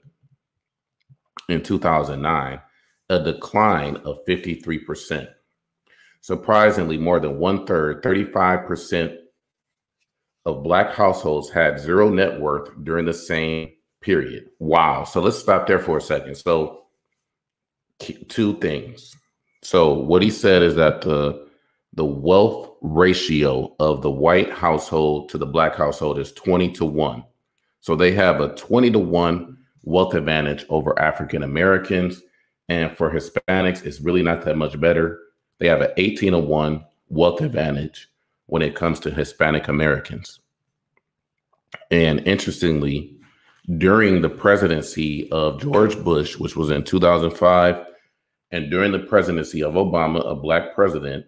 in 1.48 1.62
2009, 1.62 2.60
a 3.08 3.22
decline 3.22 3.96
of 3.98 4.24
53%. 4.26 5.28
Surprisingly, 6.20 6.98
more 6.98 7.20
than 7.20 7.38
one 7.38 7.66
third, 7.66 8.02
35% 8.02 9.16
of 10.44 10.62
Black 10.62 10.94
households 10.94 11.50
had 11.50 11.78
zero 11.78 12.08
net 12.08 12.40
worth 12.40 12.70
during 12.82 13.04
the 13.04 13.14
same 13.14 13.70
period. 14.00 14.46
Wow. 14.58 15.04
So 15.04 15.20
let's 15.20 15.38
stop 15.38 15.66
there 15.66 15.78
for 15.78 15.98
a 15.98 16.00
second. 16.00 16.36
So, 16.36 16.84
two 17.98 18.58
things. 18.58 19.14
So, 19.62 19.92
what 19.94 20.22
he 20.22 20.30
said 20.30 20.62
is 20.62 20.74
that 20.76 21.00
the 21.00 21.46
the 21.94 22.04
wealth 22.04 22.76
ratio 22.82 23.74
of 23.80 24.02
the 24.02 24.10
white 24.10 24.50
household 24.52 25.30
to 25.30 25.38
the 25.38 25.46
black 25.46 25.74
household 25.74 26.18
is 26.18 26.32
20 26.32 26.72
to 26.72 26.84
1. 26.84 27.24
So 27.80 27.96
they 27.96 28.12
have 28.12 28.40
a 28.40 28.54
20 28.54 28.90
to 28.92 28.98
1 28.98 29.58
wealth 29.82 30.14
advantage 30.14 30.64
over 30.68 30.98
African 30.98 31.42
Americans. 31.42 32.22
And 32.68 32.96
for 32.96 33.10
Hispanics, 33.10 33.84
it's 33.84 34.00
really 34.00 34.22
not 34.22 34.42
that 34.42 34.56
much 34.56 34.80
better. 34.80 35.20
They 35.58 35.68
have 35.68 35.80
an 35.80 35.92
18 35.96 36.32
to 36.32 36.38
1 36.38 36.84
wealth 37.08 37.40
advantage 37.40 38.08
when 38.46 38.62
it 38.62 38.74
comes 38.74 38.98
to 39.00 39.10
Hispanic 39.10 39.68
Americans. 39.68 40.40
And 41.90 42.26
interestingly, 42.26 43.16
during 43.78 44.22
the 44.22 44.28
presidency 44.28 45.30
of 45.30 45.60
George 45.60 46.02
Bush, 46.02 46.38
which 46.38 46.56
was 46.56 46.70
in 46.70 46.84
2005, 46.84 47.84
and 48.52 48.70
during 48.70 48.92
the 48.92 49.00
presidency 49.00 49.62
of 49.62 49.74
Obama, 49.74 50.26
a 50.28 50.34
black 50.34 50.74
president, 50.74 51.26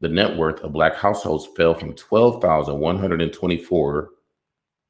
the 0.00 0.08
net 0.08 0.36
worth 0.36 0.60
of 0.60 0.72
black 0.72 0.96
households 0.96 1.48
fell 1.56 1.74
from 1.74 1.94
12,124 1.94 4.10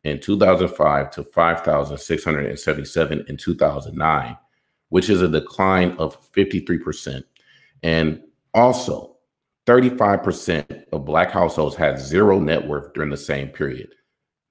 in 0.05 0.21
2005 0.21 1.11
to 1.13 1.25
5,677 1.25 3.25
in 3.29 3.37
2009, 3.37 4.37
which 4.89 5.11
is 5.11 5.23
a 5.23 5.29
decline 5.29 5.93
of 5.99 6.33
53%. 6.33 7.23
And 7.83 8.23
also, 8.55 9.17
35% 9.67 10.85
of 10.93 11.05
Black 11.05 11.31
households 11.31 11.77
had 11.77 12.01
zero 12.01 12.41
net 12.41 12.67
worth 12.67 12.95
during 12.95 13.11
the 13.11 13.17
same 13.17 13.49
period. 13.49 13.91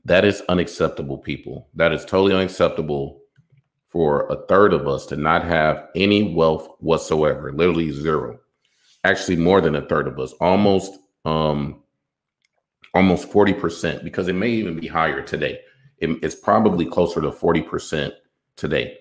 That 0.05 0.23
is 0.23 0.43
unacceptable, 0.47 1.17
people. 1.17 1.69
That 1.73 1.91
is 1.91 2.05
totally 2.05 2.35
unacceptable 2.35 3.21
for 3.87 4.31
a 4.31 4.45
third 4.47 4.73
of 4.73 4.87
us 4.87 5.07
to 5.07 5.15
not 5.15 5.43
have 5.43 5.87
any 5.95 6.35
wealth 6.35 6.69
whatsoever, 6.79 7.51
literally 7.51 7.91
zero. 7.91 8.39
Actually, 9.03 9.37
more 9.37 9.59
than 9.59 9.75
a 9.75 9.87
third 9.87 10.07
of 10.07 10.19
us, 10.19 10.33
almost 10.33 10.99
um, 11.25 11.81
almost 12.97 13.31
40%, 13.31 14.03
because 14.03 14.27
it 14.27 14.33
may 14.33 14.49
even 14.49 14.79
be 14.79 14.87
higher 14.87 15.21
today. 15.21 15.59
It, 15.99 16.09
it's 16.21 16.35
probably 16.35 16.85
closer 16.85 17.21
to 17.21 17.29
40% 17.29 18.11
today. 18.55 18.97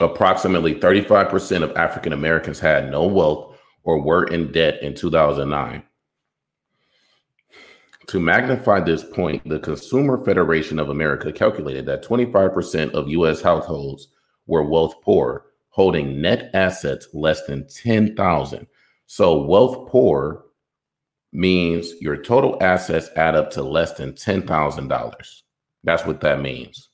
Approximately 0.00 0.74
35% 0.74 1.62
of 1.62 1.76
African 1.76 2.12
Americans 2.12 2.58
had 2.58 2.90
no 2.90 3.06
wealth 3.06 3.56
or 3.84 4.02
were 4.02 4.26
in 4.26 4.50
debt 4.50 4.82
in 4.82 4.94
2009. 4.94 5.84
To 8.08 8.20
magnify 8.20 8.80
this 8.80 9.04
point, 9.04 9.48
the 9.48 9.60
Consumer 9.60 10.22
Federation 10.24 10.78
of 10.78 10.90
America 10.90 11.32
calculated 11.32 11.86
that 11.86 12.04
25% 12.04 12.90
of 12.90 13.08
US 13.08 13.40
households 13.40 14.08
were 14.46 14.68
wealth 14.68 14.96
poor, 15.02 15.46
holding 15.70 16.20
net 16.20 16.50
assets 16.54 17.08
less 17.14 17.46
than 17.46 17.66
10,000. 17.68 18.66
So 19.06 19.42
wealth 19.44 19.88
poor 19.90 20.43
means 21.34 21.92
your 22.00 22.16
total 22.16 22.56
assets 22.62 23.10
add 23.16 23.34
up 23.34 23.50
to 23.50 23.62
less 23.62 23.92
than 23.92 24.12
$10,000. 24.12 25.42
That's 25.82 26.06
what 26.06 26.20
that 26.22 26.40
means. 26.40 26.88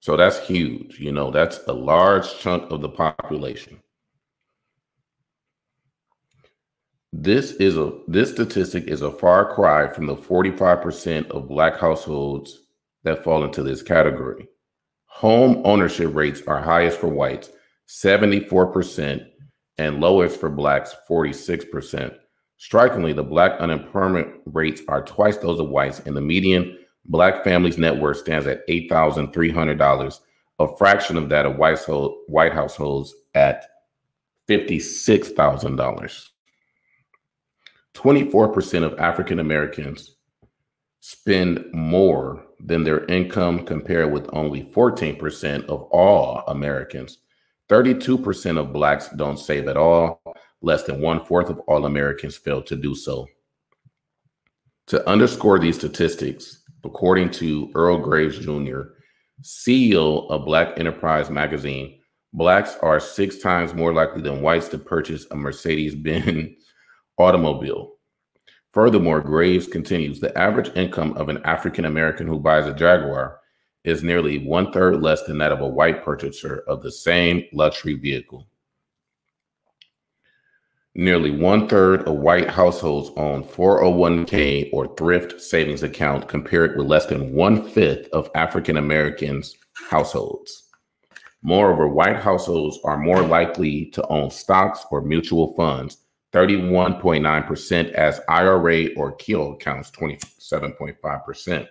So 0.00 0.16
that's 0.16 0.38
huge. 0.46 0.98
You 1.00 1.12
know, 1.12 1.30
that's 1.30 1.60
a 1.68 1.72
large 1.72 2.38
chunk 2.38 2.70
of 2.70 2.82
the 2.82 2.88
population. 2.88 3.80
This 7.12 7.52
is 7.52 7.76
a 7.76 7.92
this 8.08 8.30
statistic 8.30 8.84
is 8.88 9.02
a 9.02 9.12
far 9.12 9.54
cry 9.54 9.86
from 9.86 10.06
the 10.06 10.16
45% 10.16 11.30
of 11.30 11.48
black 11.48 11.78
households 11.78 12.62
that 13.04 13.22
fall 13.22 13.44
into 13.44 13.62
this 13.62 13.82
category. 13.82 14.48
Home 15.06 15.60
ownership 15.64 16.14
rates 16.14 16.42
are 16.46 16.60
highest 16.60 16.98
for 16.98 17.08
whites, 17.08 17.50
74%, 17.86 19.26
and 19.82 20.00
lowest 20.00 20.38
for 20.38 20.48
blacks, 20.48 20.94
46%. 21.08 22.16
Strikingly, 22.56 23.12
the 23.12 23.22
black 23.22 23.58
unemployment 23.58 24.28
rates 24.46 24.80
are 24.86 25.02
twice 25.02 25.36
those 25.38 25.58
of 25.58 25.68
whites, 25.68 26.00
and 26.06 26.16
the 26.16 26.20
median 26.20 26.78
black 27.06 27.42
family's 27.42 27.78
net 27.78 27.96
worth 27.96 28.18
stands 28.18 28.46
at 28.46 28.66
$8,300, 28.68 30.20
a 30.60 30.76
fraction 30.76 31.16
of 31.16 31.28
that 31.30 31.46
of 31.46 31.56
white, 31.56 31.80
white 32.28 32.52
households 32.52 33.12
at 33.34 33.66
$56,000. 34.48 36.28
24% 37.94 38.82
of 38.84 38.98
African 38.98 39.40
Americans 39.40 40.14
spend 41.00 41.64
more 41.72 42.46
than 42.60 42.84
their 42.84 43.04
income 43.06 43.66
compared 43.66 44.12
with 44.12 44.30
only 44.32 44.62
14% 44.62 45.64
of 45.64 45.82
all 45.90 46.44
Americans. 46.46 47.18
32% 47.72 48.58
of 48.58 48.70
blacks 48.70 49.08
don't 49.16 49.38
save 49.38 49.66
at 49.66 49.78
all. 49.78 50.20
Less 50.60 50.82
than 50.82 51.00
one 51.00 51.24
fourth 51.24 51.48
of 51.48 51.58
all 51.60 51.86
Americans 51.86 52.36
fail 52.36 52.60
to 52.64 52.76
do 52.76 52.94
so. 52.94 53.26
To 54.88 55.08
underscore 55.08 55.58
these 55.58 55.76
statistics, 55.76 56.64
according 56.84 57.30
to 57.30 57.70
Earl 57.74 57.96
Graves 57.96 58.38
Jr., 58.38 58.82
CEO 59.42 60.30
of 60.30 60.44
Black 60.44 60.78
Enterprise 60.78 61.30
magazine, 61.30 61.98
blacks 62.34 62.76
are 62.82 63.00
six 63.00 63.38
times 63.38 63.72
more 63.72 63.94
likely 63.94 64.20
than 64.20 64.42
whites 64.42 64.68
to 64.68 64.78
purchase 64.78 65.26
a 65.30 65.34
Mercedes 65.36 65.94
Benz 65.94 66.50
automobile. 67.18 67.94
Furthermore, 68.74 69.22
Graves 69.22 69.66
continues 69.66 70.20
the 70.20 70.36
average 70.36 70.70
income 70.76 71.14
of 71.14 71.30
an 71.30 71.40
African 71.44 71.86
American 71.86 72.26
who 72.26 72.38
buys 72.38 72.66
a 72.66 72.74
Jaguar 72.74 73.40
is 73.84 74.02
nearly 74.02 74.38
one 74.38 74.72
third 74.72 75.02
less 75.02 75.22
than 75.24 75.38
that 75.38 75.52
of 75.52 75.60
a 75.60 75.66
white 75.66 76.04
purchaser 76.04 76.62
of 76.68 76.82
the 76.82 76.92
same 76.92 77.44
luxury 77.52 77.94
vehicle. 77.94 78.46
Nearly 80.94 81.30
one 81.30 81.68
third 81.68 82.02
of 82.06 82.16
white 82.16 82.50
households 82.50 83.10
own 83.16 83.42
401k 83.42 84.68
or 84.74 84.94
thrift 84.94 85.40
savings 85.40 85.82
account, 85.82 86.28
compared 86.28 86.76
with 86.76 86.86
less 86.86 87.06
than 87.06 87.32
one 87.32 87.66
fifth 87.70 88.08
of 88.12 88.30
African 88.34 88.76
Americans' 88.76 89.56
households. 89.88 90.64
Moreover, 91.42 91.88
white 91.88 92.16
households 92.16 92.78
are 92.84 92.98
more 92.98 93.22
likely 93.22 93.86
to 93.86 94.06
own 94.08 94.30
stocks 94.30 94.84
or 94.90 95.00
mutual 95.00 95.54
funds, 95.54 95.96
31.9%, 96.32 97.92
as 97.92 98.20
IRA 98.28 98.94
or 98.94 99.12
Keogh 99.12 99.54
accounts, 99.54 99.90
27.5%. 99.90 101.66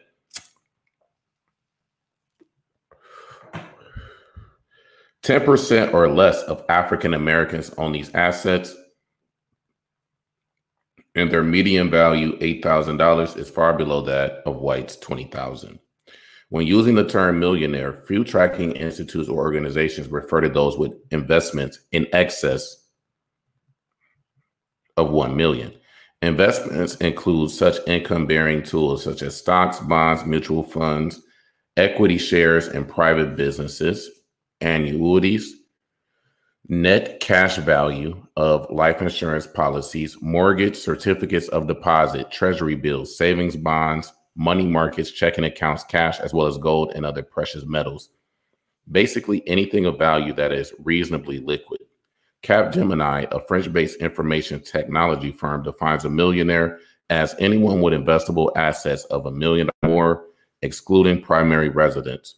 10% 5.23 5.93
or 5.93 6.07
less 6.07 6.41
of 6.43 6.65
African 6.67 7.13
Americans 7.13 7.71
own 7.77 7.91
these 7.91 8.13
assets, 8.15 8.75
and 11.13 11.29
their 11.29 11.43
median 11.43 11.89
value, 11.89 12.37
$8,000, 12.39 13.37
is 13.37 13.49
far 13.49 13.77
below 13.77 14.01
that 14.01 14.41
of 14.45 14.57
whites, 14.57 14.95
20,000. 14.95 15.77
When 16.49 16.65
using 16.67 16.95
the 16.95 17.07
term 17.07 17.39
millionaire, 17.39 18.03
few 18.07 18.23
tracking 18.23 18.73
institutes 18.73 19.29
or 19.29 19.37
organizations 19.37 20.07
refer 20.07 20.41
to 20.41 20.49
those 20.49 20.77
with 20.77 20.93
investments 21.11 21.79
in 21.91 22.07
excess 22.13 22.77
of 24.97 25.11
1 25.11 25.35
million. 25.35 25.73
Investments 26.21 26.95
include 26.95 27.51
such 27.51 27.77
income 27.87 28.27
bearing 28.27 28.63
tools 28.63 29.03
such 29.03 29.21
as 29.21 29.35
stocks, 29.35 29.79
bonds, 29.79 30.25
mutual 30.25 30.63
funds, 30.63 31.21
equity 31.77 32.17
shares, 32.17 32.67
and 32.67 32.87
private 32.87 33.35
businesses, 33.35 34.09
annuities, 34.61 35.55
net 36.67 37.19
cash 37.19 37.57
value 37.57 38.25
of 38.37 38.69
life 38.69 39.01
insurance 39.01 39.47
policies, 39.47 40.17
mortgage 40.21 40.75
certificates 40.75 41.47
of 41.49 41.67
deposit, 41.67 42.31
treasury 42.31 42.75
bills, 42.75 43.17
savings 43.17 43.55
bonds, 43.55 44.13
money 44.35 44.65
markets, 44.65 45.11
checking 45.11 45.43
accounts, 45.43 45.83
cash, 45.83 46.19
as 46.19 46.33
well 46.33 46.47
as 46.47 46.57
gold 46.57 46.91
and 46.95 47.05
other 47.05 47.23
precious 47.23 47.65
metals. 47.65 48.09
Basically, 48.91 49.47
anything 49.47 49.85
of 49.85 49.97
value 49.97 50.33
that 50.33 50.51
is 50.51 50.73
reasonably 50.79 51.39
liquid. 51.39 51.81
Capgemini, 52.43 53.31
a 53.31 53.39
French 53.39 53.71
based 53.71 54.01
information 54.01 54.59
technology 54.61 55.31
firm, 55.31 55.61
defines 55.63 56.05
a 56.05 56.09
millionaire 56.09 56.79
as 57.09 57.35
anyone 57.39 57.81
with 57.81 57.93
investable 57.93 58.51
assets 58.55 59.03
of 59.05 59.25
a 59.25 59.31
million 59.31 59.69
or 59.83 59.89
more, 59.89 60.25
excluding 60.61 61.21
primary 61.21 61.69
residence. 61.69 62.35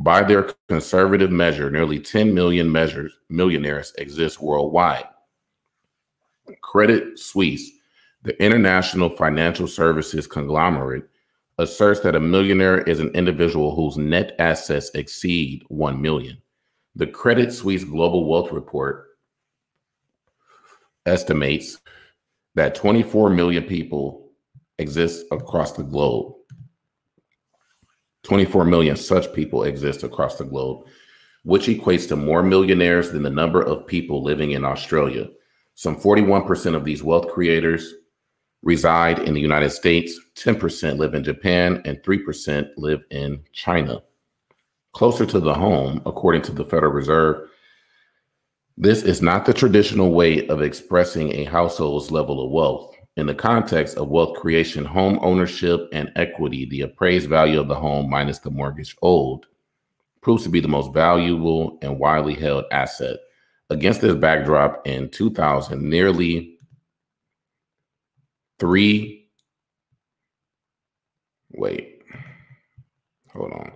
By 0.00 0.22
their 0.22 0.54
conservative 0.66 1.30
measure, 1.30 1.70
nearly 1.70 2.00
10 2.00 2.32
million 2.32 2.72
measures, 2.72 3.12
millionaires 3.28 3.92
exist 3.98 4.40
worldwide. 4.40 5.04
Credit 6.62 7.18
Suisse, 7.18 7.70
the 8.22 8.42
international 8.42 9.10
financial 9.10 9.66
services 9.66 10.26
conglomerate, 10.26 11.04
asserts 11.58 12.00
that 12.00 12.14
a 12.14 12.20
millionaire 12.20 12.78
is 12.78 12.98
an 12.98 13.10
individual 13.10 13.76
whose 13.76 13.98
net 13.98 14.34
assets 14.38 14.90
exceed 14.94 15.64
1 15.68 16.00
million. 16.00 16.40
The 16.96 17.06
Credit 17.06 17.52
Suisse 17.52 17.84
Global 17.84 18.24
Wealth 18.24 18.52
Report 18.52 19.06
estimates 21.04 21.76
that 22.54 22.74
24 22.74 23.28
million 23.28 23.64
people 23.64 24.30
exist 24.78 25.26
across 25.30 25.72
the 25.72 25.82
globe. 25.82 26.32
24 28.22 28.64
million 28.64 28.96
such 28.96 29.32
people 29.32 29.64
exist 29.64 30.02
across 30.02 30.36
the 30.36 30.44
globe, 30.44 30.86
which 31.44 31.66
equates 31.66 32.06
to 32.08 32.16
more 32.16 32.42
millionaires 32.42 33.10
than 33.10 33.22
the 33.22 33.30
number 33.30 33.62
of 33.62 33.86
people 33.86 34.22
living 34.22 34.52
in 34.52 34.64
Australia. 34.64 35.28
Some 35.74 35.96
41% 35.96 36.74
of 36.74 36.84
these 36.84 37.02
wealth 37.02 37.28
creators 37.28 37.94
reside 38.62 39.20
in 39.20 39.34
the 39.34 39.40
United 39.40 39.70
States, 39.70 40.18
10% 40.34 40.98
live 40.98 41.14
in 41.14 41.24
Japan, 41.24 41.80
and 41.84 42.02
3% 42.02 42.68
live 42.76 43.00
in 43.10 43.42
China. 43.52 44.02
Closer 44.92 45.24
to 45.24 45.40
the 45.40 45.54
home, 45.54 46.02
according 46.04 46.42
to 46.42 46.52
the 46.52 46.64
Federal 46.64 46.92
Reserve, 46.92 47.48
this 48.76 49.02
is 49.02 49.22
not 49.22 49.46
the 49.46 49.54
traditional 49.54 50.12
way 50.12 50.46
of 50.48 50.62
expressing 50.62 51.34
a 51.34 51.44
household's 51.44 52.10
level 52.10 52.44
of 52.44 52.50
wealth. 52.50 52.94
In 53.16 53.26
the 53.26 53.34
context 53.34 53.96
of 53.96 54.08
wealth 54.08 54.38
creation, 54.38 54.84
home 54.84 55.18
ownership, 55.20 55.88
and 55.92 56.12
equity, 56.16 56.64
the 56.66 56.82
appraised 56.82 57.28
value 57.28 57.60
of 57.60 57.68
the 57.68 57.74
home 57.74 58.08
minus 58.08 58.38
the 58.38 58.50
mortgage 58.50 58.96
owed 59.02 59.46
proves 60.22 60.42
to 60.44 60.48
be 60.48 60.60
the 60.60 60.68
most 60.68 60.92
valuable 60.92 61.78
and 61.82 61.98
widely 61.98 62.34
held 62.34 62.64
asset. 62.70 63.18
Against 63.70 64.00
this 64.00 64.14
backdrop, 64.14 64.86
in 64.86 65.08
2000, 65.10 65.88
nearly 65.88 66.58
three. 68.58 69.28
Wait, 71.52 72.02
hold 73.32 73.52
on. 73.52 73.72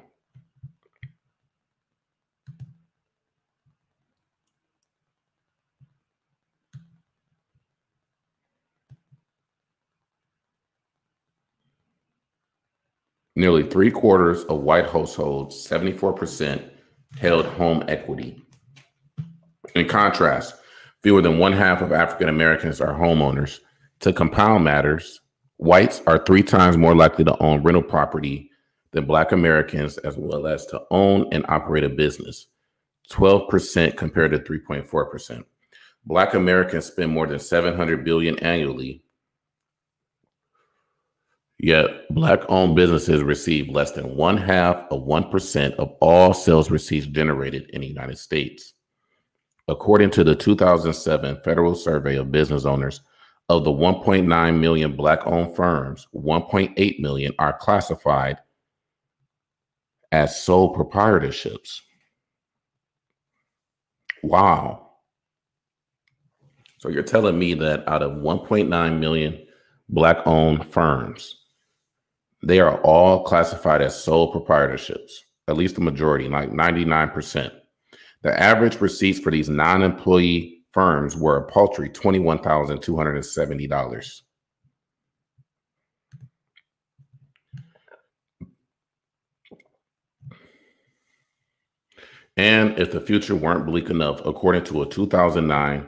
Nearly 13.36 13.64
three 13.64 13.90
quarters 13.90 14.44
of 14.44 14.60
white 14.60 14.90
households, 14.90 15.66
74%, 15.66 16.70
held 17.18 17.46
home 17.46 17.82
equity. 17.88 18.40
In 19.74 19.88
contrast, 19.88 20.54
fewer 21.02 21.20
than 21.20 21.38
one 21.38 21.52
half 21.52 21.82
of 21.82 21.90
African 21.90 22.28
Americans 22.28 22.80
are 22.80 22.94
homeowners. 22.94 23.58
To 24.00 24.12
compound 24.12 24.62
matters, 24.62 25.20
whites 25.56 26.00
are 26.06 26.24
three 26.24 26.42
times 26.42 26.76
more 26.76 26.94
likely 26.94 27.24
to 27.24 27.36
own 27.42 27.62
rental 27.62 27.82
property 27.82 28.50
than 28.92 29.04
Black 29.04 29.32
Americans, 29.32 29.98
as 29.98 30.16
well 30.16 30.46
as 30.46 30.66
to 30.66 30.82
own 30.92 31.26
and 31.32 31.44
operate 31.48 31.84
a 31.84 31.88
business, 31.88 32.46
12% 33.10 33.96
compared 33.96 34.30
to 34.30 34.38
3.4%. 34.38 35.44
Black 36.06 36.34
Americans 36.34 36.86
spend 36.86 37.10
more 37.10 37.26
than 37.26 37.38
700 37.40 38.04
billion 38.04 38.38
annually 38.40 39.03
Yet, 41.58 41.86
black 42.10 42.40
owned 42.48 42.76
businesses 42.76 43.22
receive 43.22 43.68
less 43.68 43.92
than 43.92 44.16
one 44.16 44.36
half 44.36 44.84
of 44.90 45.04
1% 45.04 45.74
of 45.76 45.90
all 46.00 46.34
sales 46.34 46.70
receipts 46.70 47.06
generated 47.06 47.70
in 47.70 47.80
the 47.80 47.86
United 47.86 48.18
States. 48.18 48.74
According 49.68 50.10
to 50.10 50.24
the 50.24 50.34
2007 50.34 51.40
Federal 51.42 51.74
Survey 51.74 52.16
of 52.16 52.32
Business 52.32 52.64
Owners, 52.64 53.00
of 53.48 53.64
the 53.64 53.70
1.9 53.70 54.58
million 54.58 54.96
black 54.96 55.26
owned 55.26 55.54
firms, 55.54 56.06
1.8 56.14 57.00
million 57.00 57.32
are 57.38 57.56
classified 57.58 58.38
as 60.12 60.42
sole 60.42 60.74
proprietorships. 60.74 61.80
Wow. 64.22 64.92
So 66.78 66.88
you're 66.88 67.02
telling 67.02 67.38
me 67.38 67.54
that 67.54 67.86
out 67.88 68.02
of 68.02 68.12
1.9 68.12 68.98
million 68.98 69.46
black 69.88 70.18
owned 70.26 70.66
firms, 70.66 71.43
they 72.46 72.60
are 72.60 72.78
all 72.82 73.24
classified 73.24 73.80
as 73.80 73.98
sole 74.02 74.30
proprietorships, 74.32 75.12
at 75.48 75.56
least 75.56 75.76
the 75.76 75.80
majority, 75.80 76.28
like 76.28 76.50
99%. 76.50 77.50
The 78.22 78.40
average 78.40 78.80
receipts 78.80 79.18
for 79.18 79.30
these 79.30 79.48
non 79.48 79.82
employee 79.82 80.60
firms 80.72 81.16
were 81.16 81.38
a 81.38 81.46
paltry 81.46 81.88
$21,270. 81.88 84.20
And 92.36 92.76
if 92.78 92.90
the 92.90 93.00
future 93.00 93.36
weren't 93.36 93.64
bleak 93.64 93.90
enough, 93.90 94.20
according 94.26 94.64
to 94.64 94.82
a 94.82 94.86
2009 94.86 95.86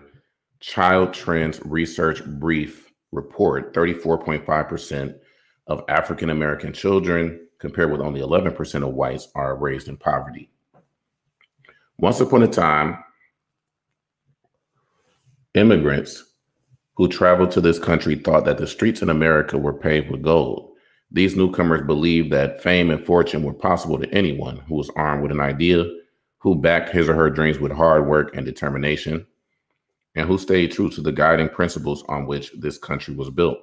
Child 0.60 1.12
Trends 1.12 1.60
Research 1.64 2.24
Brief 2.24 2.88
report, 3.12 3.74
34.5% 3.74 5.18
of 5.66 5.84
African 5.88 6.30
American 6.30 6.72
children, 6.72 7.48
compared 7.58 7.90
with 7.90 8.00
only 8.00 8.20
11% 8.20 8.86
of 8.86 8.94
whites, 8.94 9.28
are 9.34 9.56
raised 9.56 9.88
in 9.88 9.96
poverty. 9.96 10.50
Once 11.98 12.20
upon 12.20 12.42
a 12.42 12.48
time, 12.48 13.02
immigrants 15.54 16.24
who 16.96 17.08
traveled 17.08 17.50
to 17.50 17.60
this 17.60 17.78
country 17.78 18.14
thought 18.14 18.44
that 18.44 18.58
the 18.58 18.66
streets 18.66 19.02
in 19.02 19.10
America 19.10 19.58
were 19.58 19.72
paved 19.72 20.10
with 20.10 20.22
gold. 20.22 20.72
These 21.10 21.36
newcomers 21.36 21.86
believed 21.86 22.32
that 22.32 22.62
fame 22.62 22.90
and 22.90 23.04
fortune 23.04 23.42
were 23.42 23.54
possible 23.54 23.98
to 23.98 24.14
anyone 24.14 24.58
who 24.68 24.74
was 24.74 24.90
armed 24.96 25.22
with 25.22 25.32
an 25.32 25.40
idea, 25.40 25.84
who 26.38 26.54
backed 26.54 26.90
his 26.90 27.08
or 27.08 27.14
her 27.14 27.30
dreams 27.30 27.58
with 27.58 27.72
hard 27.72 28.06
work 28.06 28.36
and 28.36 28.44
determination, 28.44 29.26
and 30.14 30.26
who 30.28 30.38
stayed 30.38 30.72
true 30.72 30.90
to 30.90 31.00
the 31.00 31.12
guiding 31.12 31.48
principles 31.48 32.02
on 32.08 32.26
which 32.26 32.52
this 32.58 32.78
country 32.78 33.14
was 33.14 33.30
built. 33.30 33.58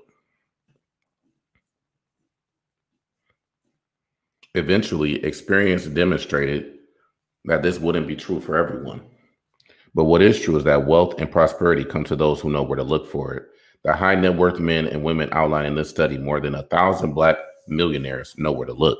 Eventually, 4.56 5.24
experience 5.26 5.86
demonstrated 5.86 6.78
that 7.46 7.64
this 7.64 7.80
wouldn't 7.80 8.08
be 8.08 8.16
true 8.16 8.40
for 8.40 8.56
everyone. 8.56 9.02
But 9.96 10.06
what 10.06 10.22
is 10.22 10.40
true 10.40 10.58
is 10.58 10.64
that 10.64 10.86
wealth 10.86 11.16
and 11.20 11.32
prosperity 11.32 11.84
come 11.84 12.04
to 12.06 12.16
those 12.16 12.40
who 12.40 12.52
know 12.52 12.64
where 12.64 12.78
to 12.78 12.84
look 12.84 13.08
for 13.10 13.34
it. 13.34 13.44
The 13.84 13.94
high 13.94 14.16
net 14.16 14.36
worth 14.36 14.60
men 14.60 14.88
and 14.88 15.04
women 15.04 15.30
outlined 15.32 15.68
in 15.68 15.76
this 15.76 15.90
study, 15.90 16.18
more 16.18 16.40
than 16.40 16.56
a 16.56 16.64
thousand 16.64 17.14
black 17.14 17.38
millionaires, 17.68 18.36
know 18.38 18.52
where 18.52 18.68
to 18.68 18.74
look. 18.74 19.00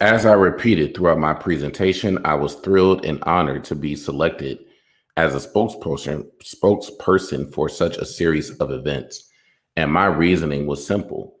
As 0.00 0.24
I 0.24 0.32
repeated 0.34 0.94
throughout 0.94 1.18
my 1.18 1.34
presentation, 1.34 2.24
I 2.24 2.34
was 2.34 2.54
thrilled 2.54 3.04
and 3.04 3.20
honored 3.24 3.64
to 3.64 3.74
be 3.74 3.96
selected 3.96 4.60
as 5.16 5.34
a 5.34 5.48
spokesperson, 5.48 6.24
spokesperson 6.40 7.52
for 7.52 7.68
such 7.68 7.96
a 7.96 8.06
series 8.06 8.50
of 8.58 8.70
events. 8.70 9.28
And 9.76 9.92
my 9.92 10.06
reasoning 10.06 10.66
was 10.66 10.86
simple. 10.86 11.34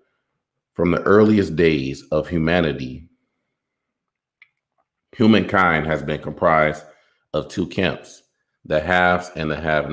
From 0.74 0.90
the 0.90 1.02
earliest 1.02 1.54
days 1.54 2.02
of 2.10 2.28
humanity, 2.28 3.08
humankind 5.12 5.86
has 5.86 6.02
been 6.02 6.20
comprised 6.20 6.84
of 7.32 7.48
two 7.48 7.66
camps 7.66 8.22
the 8.64 8.80
haves 8.80 9.30
and 9.36 9.50
the 9.50 9.56
have 9.56 9.88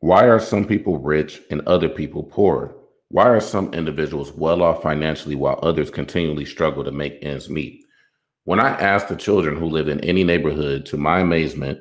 Why 0.00 0.26
are 0.28 0.40
some 0.40 0.66
people 0.66 0.98
rich 0.98 1.42
and 1.50 1.62
other 1.68 1.88
people 1.90 2.24
poor? 2.24 2.76
Why 3.10 3.28
are 3.28 3.40
some 3.40 3.74
individuals 3.74 4.32
well 4.32 4.62
off 4.62 4.82
financially 4.82 5.36
while 5.36 5.60
others 5.62 5.90
continually 5.90 6.46
struggle 6.46 6.84
to 6.84 6.92
make 6.92 7.18
ends 7.22 7.50
meet? 7.50 7.84
When 8.44 8.60
I 8.60 8.70
asked 8.70 9.08
the 9.08 9.16
children 9.16 9.56
who 9.56 9.66
lived 9.66 9.90
in 9.90 10.00
any 10.00 10.24
neighborhood, 10.24 10.86
to 10.86 10.98
my 10.98 11.20
amazement, 11.20 11.80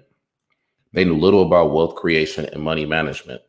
they 0.93 1.05
knew 1.05 1.17
little 1.17 1.45
about 1.45 1.73
wealth 1.73 1.95
creation 1.95 2.45
and 2.47 2.63
money 2.63 2.86
management. 2.86 3.41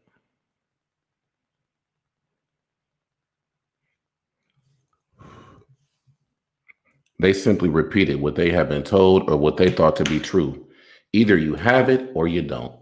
They 7.20 7.34
simply 7.34 7.70
repeated 7.70 8.20
what 8.20 8.36
they 8.36 8.50
had 8.50 8.68
been 8.68 8.84
told 8.84 9.30
or 9.30 9.36
what 9.38 9.58
they 9.58 9.70
thought 9.70 9.96
to 9.96 10.04
be 10.04 10.20
true. 10.20 10.68
Either 11.12 11.38
you 11.38 11.54
have 11.56 11.90
it 11.90 12.10
or 12.14 12.28
you 12.28 12.42
don't. 12.42 12.79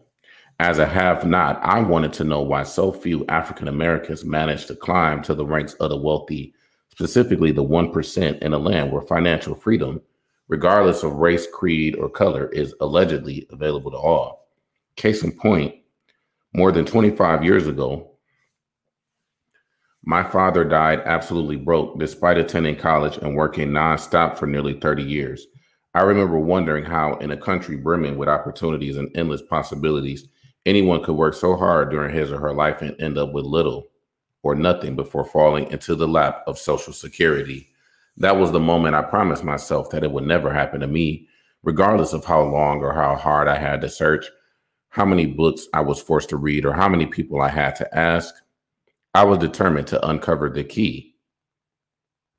As 0.60 0.80
a 0.80 0.86
have 0.86 1.24
not, 1.24 1.60
I 1.62 1.80
wanted 1.80 2.12
to 2.14 2.24
know 2.24 2.42
why 2.42 2.64
so 2.64 2.90
few 2.90 3.24
African 3.28 3.68
Americans 3.68 4.24
managed 4.24 4.66
to 4.68 4.74
climb 4.74 5.22
to 5.22 5.34
the 5.34 5.46
ranks 5.46 5.74
of 5.74 5.90
the 5.90 5.96
wealthy, 5.96 6.52
specifically 6.90 7.52
the 7.52 7.62
1% 7.62 8.38
in 8.40 8.52
a 8.52 8.58
land 8.58 8.90
where 8.90 9.02
financial 9.02 9.54
freedom, 9.54 10.00
regardless 10.48 11.04
of 11.04 11.12
race, 11.12 11.46
creed, 11.52 11.94
or 11.94 12.08
color, 12.08 12.48
is 12.48 12.74
allegedly 12.80 13.46
available 13.50 13.92
to 13.92 13.96
all. 13.96 14.48
Case 14.96 15.22
in 15.22 15.30
point, 15.30 15.76
more 16.52 16.72
than 16.72 16.84
25 16.84 17.44
years 17.44 17.68
ago, 17.68 18.10
my 20.02 20.24
father 20.24 20.64
died 20.64 21.02
absolutely 21.04 21.56
broke 21.56 22.00
despite 22.00 22.36
attending 22.36 22.74
college 22.74 23.16
and 23.18 23.36
working 23.36 23.68
nonstop 23.68 24.36
for 24.36 24.46
nearly 24.46 24.74
30 24.80 25.04
years. 25.04 25.46
I 25.94 26.00
remember 26.00 26.38
wondering 26.38 26.84
how, 26.84 27.14
in 27.18 27.30
a 27.30 27.36
country 27.36 27.76
brimming 27.76 28.16
with 28.16 28.28
opportunities 28.28 28.96
and 28.96 29.16
endless 29.16 29.42
possibilities, 29.42 30.26
Anyone 30.68 31.02
could 31.02 31.14
work 31.14 31.32
so 31.32 31.56
hard 31.56 31.88
during 31.88 32.14
his 32.14 32.30
or 32.30 32.38
her 32.38 32.52
life 32.52 32.82
and 32.82 32.94
end 33.00 33.16
up 33.16 33.32
with 33.32 33.46
little 33.46 33.88
or 34.42 34.54
nothing 34.54 34.96
before 34.96 35.24
falling 35.24 35.70
into 35.72 35.94
the 35.94 36.06
lap 36.06 36.44
of 36.46 36.58
Social 36.58 36.92
Security. 36.92 37.70
That 38.18 38.36
was 38.36 38.52
the 38.52 38.60
moment 38.60 38.94
I 38.94 39.00
promised 39.00 39.42
myself 39.42 39.88
that 39.88 40.04
it 40.04 40.12
would 40.12 40.26
never 40.26 40.52
happen 40.52 40.80
to 40.80 40.86
me, 40.86 41.26
regardless 41.62 42.12
of 42.12 42.26
how 42.26 42.42
long 42.42 42.82
or 42.82 42.92
how 42.92 43.16
hard 43.16 43.48
I 43.48 43.56
had 43.56 43.80
to 43.80 43.88
search, 43.88 44.26
how 44.90 45.06
many 45.06 45.24
books 45.24 45.66
I 45.72 45.80
was 45.80 46.02
forced 46.02 46.28
to 46.28 46.36
read, 46.36 46.66
or 46.66 46.74
how 46.74 46.86
many 46.86 47.06
people 47.06 47.40
I 47.40 47.48
had 47.48 47.74
to 47.76 47.98
ask. 47.98 48.34
I 49.14 49.24
was 49.24 49.38
determined 49.38 49.86
to 49.86 50.06
uncover 50.06 50.50
the 50.50 50.64
key 50.64 51.14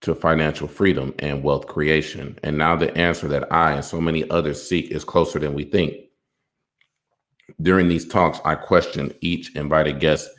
to 0.01 0.13
financial 0.13 0.67
freedom 0.67 1.15
and 1.17 1.41
wealth 1.41 1.65
creation. 1.65 2.37
And 2.43 2.59
now 2.59 2.75
the 2.75 2.95
answer 2.95 3.27
that 3.29 3.51
I 3.51 3.71
and 3.71 3.83
so 3.83 3.99
many 3.99 4.29
others 4.29 4.61
seek 4.61 4.91
is 4.91 5.03
closer 5.03 5.39
than 5.39 5.55
we 5.55 5.63
think. 5.63 5.95
During 7.62 7.88
these 7.88 8.07
talks, 8.07 8.39
I 8.45 8.55
questioned 8.55 9.15
each 9.21 9.55
invited 9.55 9.99
guest. 9.99 10.29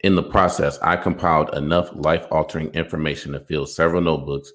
In 0.00 0.14
the 0.14 0.22
process, 0.22 0.78
I 0.80 0.96
compiled 0.96 1.54
enough 1.54 1.90
life 1.94 2.26
altering 2.30 2.70
information 2.70 3.32
to 3.32 3.40
fill 3.40 3.66
several 3.66 4.00
notebooks 4.00 4.52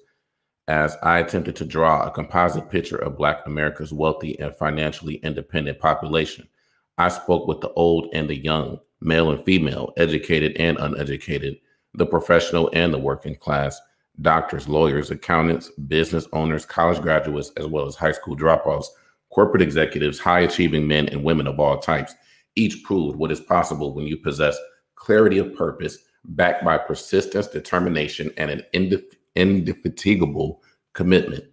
as 0.68 0.96
I 1.02 1.18
attempted 1.18 1.54
to 1.56 1.64
draw 1.64 2.04
a 2.04 2.10
composite 2.10 2.70
picture 2.70 2.96
of 2.96 3.16
Black 3.16 3.46
America's 3.46 3.92
wealthy 3.92 4.38
and 4.40 4.54
financially 4.56 5.16
independent 5.16 5.78
population. 5.78 6.48
I 6.98 7.08
spoke 7.08 7.46
with 7.46 7.60
the 7.60 7.70
old 7.74 8.08
and 8.12 8.28
the 8.28 8.36
young, 8.36 8.80
male 9.00 9.30
and 9.30 9.44
female, 9.44 9.92
educated 9.96 10.56
and 10.56 10.78
uneducated, 10.78 11.58
the 11.94 12.06
professional 12.06 12.70
and 12.72 12.92
the 12.92 12.98
working 12.98 13.36
class, 13.36 13.80
doctors, 14.22 14.68
lawyers, 14.68 15.10
accountants, 15.10 15.70
business 15.86 16.26
owners, 16.32 16.64
college 16.64 17.00
graduates, 17.00 17.52
as 17.56 17.66
well 17.66 17.86
as 17.86 17.94
high 17.94 18.12
school 18.12 18.36
dropouts 18.36 18.86
corporate 19.30 19.62
executives, 19.62 20.18
high 20.18 20.40
achieving 20.40 20.86
men 20.86 21.08
and 21.08 21.24
women 21.24 21.46
of 21.46 21.60
all 21.60 21.78
types, 21.78 22.14
each 22.54 22.82
proved 22.84 23.16
what 23.18 23.32
is 23.32 23.40
possible 23.40 23.94
when 23.94 24.06
you 24.06 24.16
possess 24.16 24.56
clarity 24.94 25.38
of 25.38 25.54
purpose, 25.54 25.98
backed 26.24 26.64
by 26.64 26.78
persistence, 26.78 27.46
determination, 27.46 28.32
and 28.36 28.50
an 28.50 28.62
indefatigable 29.34 30.62
commitment 30.94 31.44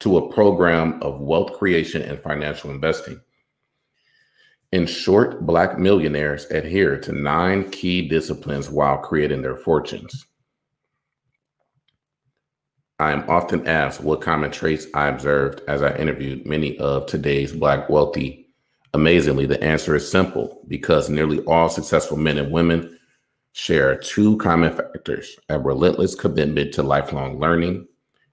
to 0.00 0.16
a 0.16 0.32
program 0.32 1.00
of 1.02 1.20
wealth 1.20 1.52
creation 1.58 2.02
and 2.02 2.18
financial 2.20 2.70
investing. 2.70 3.20
In 4.72 4.86
short, 4.86 5.46
Black 5.46 5.78
millionaires 5.78 6.44
adhere 6.46 6.98
to 7.00 7.12
nine 7.12 7.70
key 7.70 8.06
disciplines 8.08 8.70
while 8.70 8.98
creating 8.98 9.42
their 9.42 9.56
fortunes. 9.56 10.26
I 13.00 13.12
am 13.12 13.30
often 13.30 13.64
asked 13.68 14.00
what 14.00 14.20
common 14.20 14.50
traits 14.50 14.88
I 14.92 15.06
observed 15.06 15.62
as 15.68 15.82
I 15.82 15.96
interviewed 15.96 16.46
many 16.46 16.76
of 16.78 17.06
today's 17.06 17.52
Black 17.52 17.88
wealthy. 17.88 18.48
Amazingly, 18.92 19.46
the 19.46 19.62
answer 19.62 19.94
is 19.94 20.10
simple 20.10 20.64
because 20.66 21.08
nearly 21.08 21.38
all 21.44 21.68
successful 21.68 22.16
men 22.16 22.38
and 22.38 22.50
women 22.50 22.98
share 23.52 23.96
two 23.96 24.36
common 24.38 24.74
factors 24.74 25.36
a 25.48 25.60
relentless 25.60 26.16
commitment 26.16 26.74
to 26.74 26.82
lifelong 26.82 27.38
learning 27.38 27.86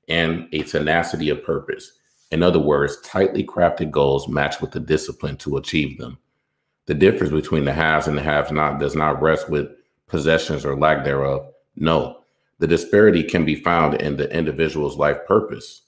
and 0.10 0.48
a 0.52 0.64
tenacity 0.64 1.30
of 1.30 1.44
purpose. 1.44 1.92
In 2.32 2.42
other 2.42 2.60
words, 2.60 3.00
tightly 3.02 3.44
crafted 3.44 3.92
goals 3.92 4.28
matched 4.28 4.62
with 4.62 4.72
the 4.72 4.80
discipline 4.80 5.38
to 5.38 5.58
achieve 5.58 6.00
them. 6.00 6.18
The 6.88 6.96
difference 6.96 7.32
between 7.32 7.66
the 7.66 7.74
haves 7.74 8.08
and 8.08 8.18
the 8.18 8.24
have 8.24 8.52
not 8.52 8.80
does 8.80 8.96
not 8.96 9.22
rest 9.22 9.48
with 9.48 9.70
possessions 10.08 10.66
or 10.66 10.76
lack 10.76 11.04
thereof. 11.04 11.52
No, 11.76 12.24
the 12.60 12.68
disparity 12.68 13.24
can 13.24 13.46
be 13.46 13.56
found 13.56 14.02
in 14.02 14.18
the 14.18 14.32
individual's 14.36 14.98
life 14.98 15.26
purpose 15.28 15.82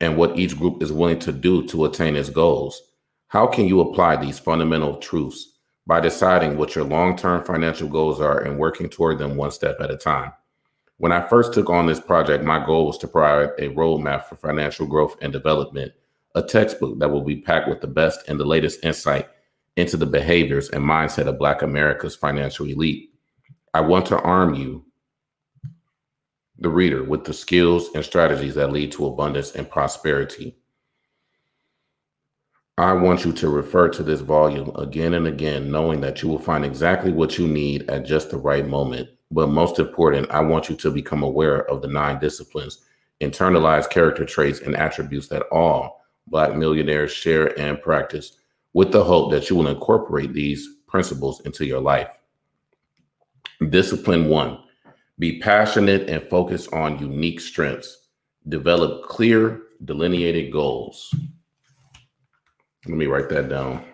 and 0.00 0.16
what 0.16 0.38
each 0.38 0.58
group 0.58 0.82
is 0.82 0.92
willing 0.92 1.18
to 1.20 1.32
do 1.32 1.66
to 1.68 1.84
attain 1.84 2.16
its 2.16 2.30
goals. 2.30 2.82
How 3.28 3.46
can 3.46 3.66
you 3.66 3.80
apply 3.80 4.16
these 4.16 4.38
fundamental 4.38 4.96
truths? 4.96 5.48
By 5.86 6.00
deciding 6.00 6.56
what 6.56 6.76
your 6.76 6.84
long 6.84 7.16
term 7.16 7.44
financial 7.44 7.88
goals 7.88 8.20
are 8.20 8.38
and 8.38 8.58
working 8.58 8.88
toward 8.88 9.18
them 9.18 9.36
one 9.36 9.50
step 9.50 9.80
at 9.80 9.90
a 9.90 9.96
time. 9.96 10.32
When 10.98 11.10
I 11.10 11.26
first 11.26 11.52
took 11.52 11.68
on 11.68 11.86
this 11.86 11.98
project, 11.98 12.44
my 12.44 12.64
goal 12.64 12.86
was 12.86 12.98
to 12.98 13.08
provide 13.08 13.50
a 13.58 13.70
roadmap 13.70 14.26
for 14.26 14.36
financial 14.36 14.86
growth 14.86 15.16
and 15.20 15.32
development, 15.32 15.92
a 16.36 16.42
textbook 16.42 17.00
that 17.00 17.10
will 17.10 17.24
be 17.24 17.40
packed 17.40 17.68
with 17.68 17.80
the 17.80 17.88
best 17.88 18.20
and 18.28 18.38
the 18.38 18.44
latest 18.44 18.84
insight 18.84 19.28
into 19.76 19.96
the 19.96 20.06
behaviors 20.06 20.68
and 20.70 20.84
mindset 20.84 21.26
of 21.26 21.38
Black 21.38 21.62
America's 21.62 22.14
financial 22.14 22.66
elite. 22.66 23.10
I 23.74 23.80
want 23.80 24.06
to 24.06 24.20
arm 24.20 24.54
you 24.54 24.84
the 26.62 26.68
reader 26.68 27.02
with 27.02 27.24
the 27.24 27.34
skills 27.34 27.90
and 27.94 28.04
strategies 28.04 28.54
that 28.54 28.72
lead 28.72 28.92
to 28.92 29.06
abundance 29.06 29.52
and 29.52 29.68
prosperity. 29.68 30.56
I 32.78 32.92
want 32.92 33.24
you 33.24 33.32
to 33.32 33.50
refer 33.50 33.88
to 33.90 34.02
this 34.02 34.20
volume 34.20 34.70
again 34.76 35.14
and 35.14 35.26
again, 35.26 35.70
knowing 35.70 36.00
that 36.02 36.22
you 36.22 36.28
will 36.28 36.38
find 36.38 36.64
exactly 36.64 37.12
what 37.12 37.36
you 37.36 37.48
need 37.48 37.90
at 37.90 38.06
just 38.06 38.30
the 38.30 38.38
right 38.38 38.66
moment. 38.66 39.10
But 39.30 39.48
most 39.48 39.78
important, 39.78 40.30
I 40.30 40.40
want 40.40 40.70
you 40.70 40.76
to 40.76 40.90
become 40.90 41.22
aware 41.22 41.68
of 41.68 41.82
the 41.82 41.88
nine 41.88 42.20
disciplines, 42.20 42.84
internalized 43.20 43.90
character 43.90 44.24
traits, 44.24 44.60
and 44.60 44.76
attributes 44.76 45.28
that 45.28 45.42
all 45.50 46.00
Black 46.28 46.54
millionaires 46.54 47.12
share 47.12 47.58
and 47.58 47.82
practice, 47.82 48.36
with 48.72 48.92
the 48.92 49.02
hope 49.02 49.32
that 49.32 49.50
you 49.50 49.56
will 49.56 49.66
incorporate 49.66 50.32
these 50.32 50.68
principles 50.86 51.40
into 51.40 51.66
your 51.66 51.80
life. 51.80 52.16
Discipline 53.68 54.28
one 54.28 54.61
be 55.22 55.38
passionate 55.38 56.10
and 56.10 56.20
focus 56.28 56.66
on 56.72 56.98
unique 56.98 57.40
strengths. 57.40 58.08
Develop 58.48 59.04
clear, 59.04 59.62
delineated 59.84 60.50
goals. 60.50 61.14
Let 62.88 62.96
me 62.96 63.06
write 63.06 63.28
that 63.28 63.48
down. 63.48 63.84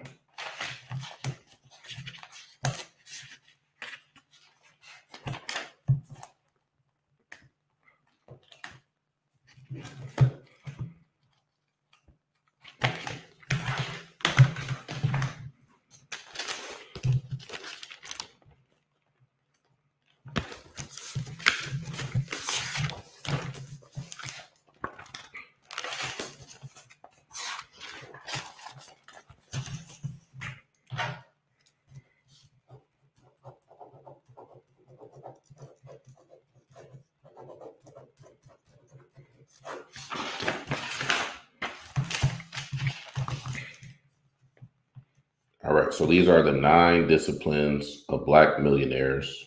These 46.18 46.26
are 46.26 46.42
the 46.42 46.50
nine 46.50 47.06
disciplines 47.06 48.04
of 48.08 48.26
Black 48.26 48.58
millionaires. 48.58 49.46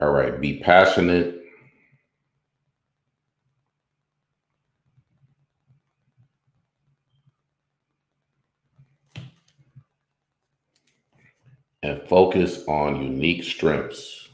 All 0.00 0.12
right, 0.12 0.40
be 0.40 0.60
passionate. 0.60 1.40
And 11.82 12.00
focus 12.26 12.64
on 12.66 13.00
unique 13.00 13.44
strengths. 13.44 14.24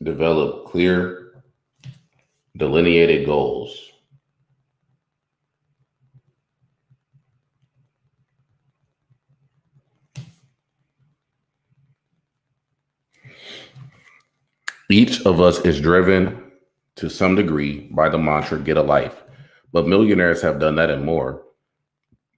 develop 0.00 0.64
clear, 0.66 1.32
delineated 2.56 3.26
goals. 3.26 3.87
Each 14.90 15.20
of 15.26 15.38
us 15.38 15.58
is 15.66 15.82
driven 15.82 16.50
to 16.96 17.10
some 17.10 17.34
degree 17.34 17.90
by 17.90 18.08
the 18.08 18.16
mantra 18.16 18.58
get 18.58 18.78
a 18.78 18.82
life, 18.82 19.22
but 19.70 19.86
millionaires 19.86 20.40
have 20.40 20.58
done 20.58 20.76
that 20.76 20.88
and 20.88 21.04
more. 21.04 21.42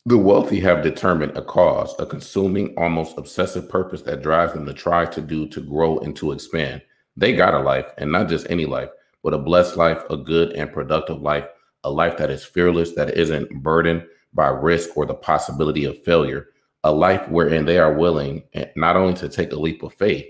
The 0.05 0.19
wealthy 0.19 0.59
have 0.59 0.83
determined 0.83 1.37
a 1.37 1.43
cause, 1.43 1.95
a 2.01 2.07
consuming, 2.07 2.75
almost 2.77 3.17
obsessive 3.17 3.69
purpose 3.69 4.03
that 4.03 4.23
drives 4.23 4.53
them 4.53 4.67
to 4.67 4.73
try 4.73 5.07
to 5.07 5.21
do, 5.21 5.47
to 5.47 5.61
grow, 5.61 5.99
and 5.99 6.17
to 6.17 6.33
expand. 6.33 6.83
They 7.17 7.37
got 7.37 7.55
a 7.55 7.61
life, 7.61 7.87
and 7.99 8.11
not 8.11 8.29
just 8.29 8.51
any 8.51 8.67
life, 8.67 8.91
but 9.23 9.33
a 9.33 9.39
blessed 9.39 9.77
life, 9.77 10.03
a 10.11 10.17
good 10.17 10.51
and 10.55 10.73
productive 10.73 11.23
life, 11.23 11.47
a 11.85 11.91
life 11.91 12.17
that 12.17 12.31
is 12.31 12.45
fearless, 12.45 12.97
that 12.97 13.17
isn't 13.17 13.63
burdened 13.63 14.05
by 14.35 14.49
risk 14.49 14.97
or 14.97 15.07
the 15.07 15.15
possibility 15.15 15.85
of 15.85 16.03
failure, 16.03 16.49
a 16.83 16.91
life 16.91 17.29
wherein 17.29 17.65
they 17.65 17.79
are 17.79 17.95
willing 17.95 18.43
eh, 18.55 18.65
not 18.75 18.97
only 18.97 19.15
to 19.15 19.29
take 19.29 19.53
a 19.53 19.57
leap 19.57 19.85
of 19.85 19.95
faith, 19.95 20.27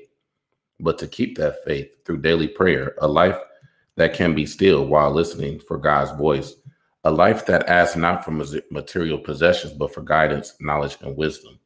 but 0.82 0.98
to 0.98 1.06
keep 1.06 1.36
that 1.38 1.64
faith 1.64 1.88
through 2.04 2.18
daily 2.18 2.48
prayer, 2.48 2.94
a 3.00 3.08
life 3.08 3.38
that 3.96 4.14
can 4.14 4.34
be 4.34 4.46
still 4.46 4.86
while 4.86 5.10
listening 5.10 5.60
for 5.60 5.78
God's 5.78 6.10
voice, 6.12 6.54
a 7.04 7.10
life 7.10 7.46
that 7.46 7.68
asks 7.68 7.96
not 7.96 8.24
for 8.24 8.30
material 8.70 9.18
possessions, 9.18 9.72
but 9.72 9.92
for 9.92 10.02
guidance, 10.02 10.54
knowledge, 10.60 10.96
and 11.00 11.16
wisdom, 11.16 11.58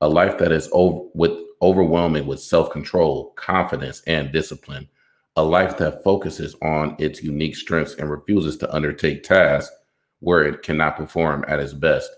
a 0.00 0.08
life 0.08 0.38
that 0.38 0.52
is 0.52 0.68
over, 0.72 1.08
with 1.14 1.32
overwhelming 1.60 2.26
with 2.26 2.40
self 2.40 2.70
control, 2.70 3.32
confidence, 3.36 4.02
and 4.06 4.32
discipline. 4.32 4.88
A 5.36 5.42
life 5.42 5.76
that 5.78 6.02
focuses 6.02 6.56
on 6.62 6.96
its 6.98 7.22
unique 7.22 7.54
strengths 7.54 7.94
and 7.94 8.10
refuses 8.10 8.56
to 8.58 8.74
undertake 8.74 9.22
tasks 9.22 9.74
where 10.20 10.42
it 10.42 10.62
cannot 10.62 10.96
perform 10.96 11.44
at 11.46 11.60
its 11.60 11.72
best. 11.72 12.10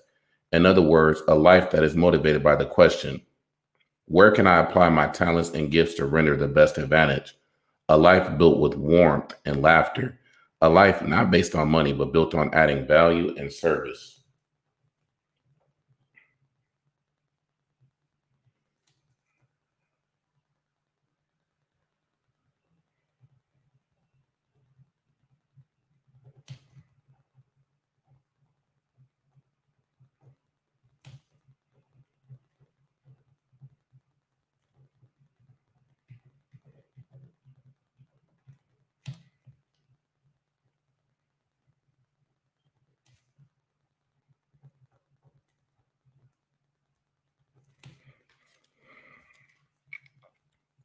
In 0.53 0.65
other 0.65 0.83
words, 0.83 1.23
a 1.29 1.35
life 1.35 1.71
that 1.71 1.85
is 1.85 1.95
motivated 1.95 2.43
by 2.43 2.57
the 2.57 2.67
question 2.67 3.21
where 4.11 4.33
can 4.33 4.49
I 4.49 4.59
apply 4.59 4.89
my 4.89 5.07
talents 5.07 5.51
and 5.51 5.71
gifts 5.71 5.95
to 5.95 6.05
render 6.05 6.37
the 6.37 6.49
best 6.49 6.79
advantage? 6.79 7.37
A 7.89 7.97
life 7.97 8.37
built 8.39 8.59
with 8.59 8.75
warmth 8.75 9.35
and 9.45 9.63
laughter. 9.63 10.19
A 10.61 10.69
life 10.69 11.01
not 11.07 11.31
based 11.31 11.55
on 11.55 11.69
money, 11.69 11.93
but 11.93 12.13
built 12.13 12.35
on 12.35 12.53
adding 12.53 12.89
value 12.89 13.33
and 13.37 13.53
service. 13.53 14.20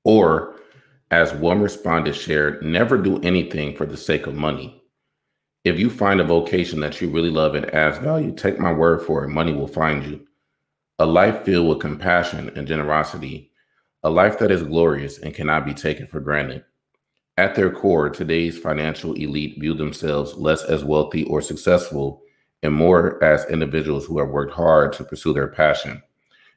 Or, 0.05 0.55
as 1.11 1.33
one 1.33 1.61
respondent 1.61 2.15
shared, 2.15 2.63
never 2.63 2.97
do 2.97 3.19
anything 3.21 3.75
for 3.75 3.85
the 3.85 3.97
sake 3.97 4.27
of 4.27 4.35
money. 4.35 4.81
If 5.65 5.79
you 5.79 5.89
find 5.89 6.21
a 6.21 6.23
vocation 6.23 6.79
that 6.81 7.01
you 7.01 7.09
really 7.09 7.31
love 7.31 7.55
and 7.55 7.65
adds 7.73 7.97
value, 7.97 8.31
take 8.31 8.59
my 8.59 8.71
word 8.71 9.01
for 9.01 9.25
it, 9.25 9.29
money 9.29 9.51
will 9.51 9.67
find 9.67 10.05
you. 10.05 10.25
A 10.99 11.05
life 11.05 11.43
filled 11.43 11.67
with 11.67 11.79
compassion 11.79 12.51
and 12.55 12.67
generosity, 12.67 13.51
a 14.03 14.09
life 14.09 14.37
that 14.39 14.51
is 14.51 14.61
glorious 14.61 15.17
and 15.17 15.33
cannot 15.33 15.65
be 15.65 15.73
taken 15.73 16.05
for 16.05 16.19
granted. 16.19 16.63
At 17.37 17.55
their 17.55 17.71
core, 17.71 18.09
today's 18.09 18.59
financial 18.59 19.13
elite 19.13 19.59
view 19.59 19.73
themselves 19.73 20.35
less 20.35 20.63
as 20.63 20.85
wealthy 20.85 21.23
or 21.25 21.41
successful 21.41 22.21
and 22.61 22.73
more 22.73 23.21
as 23.23 23.49
individuals 23.49 24.05
who 24.05 24.19
have 24.19 24.29
worked 24.29 24.53
hard 24.53 24.93
to 24.93 25.03
pursue 25.03 25.33
their 25.33 25.47
passion. 25.47 26.01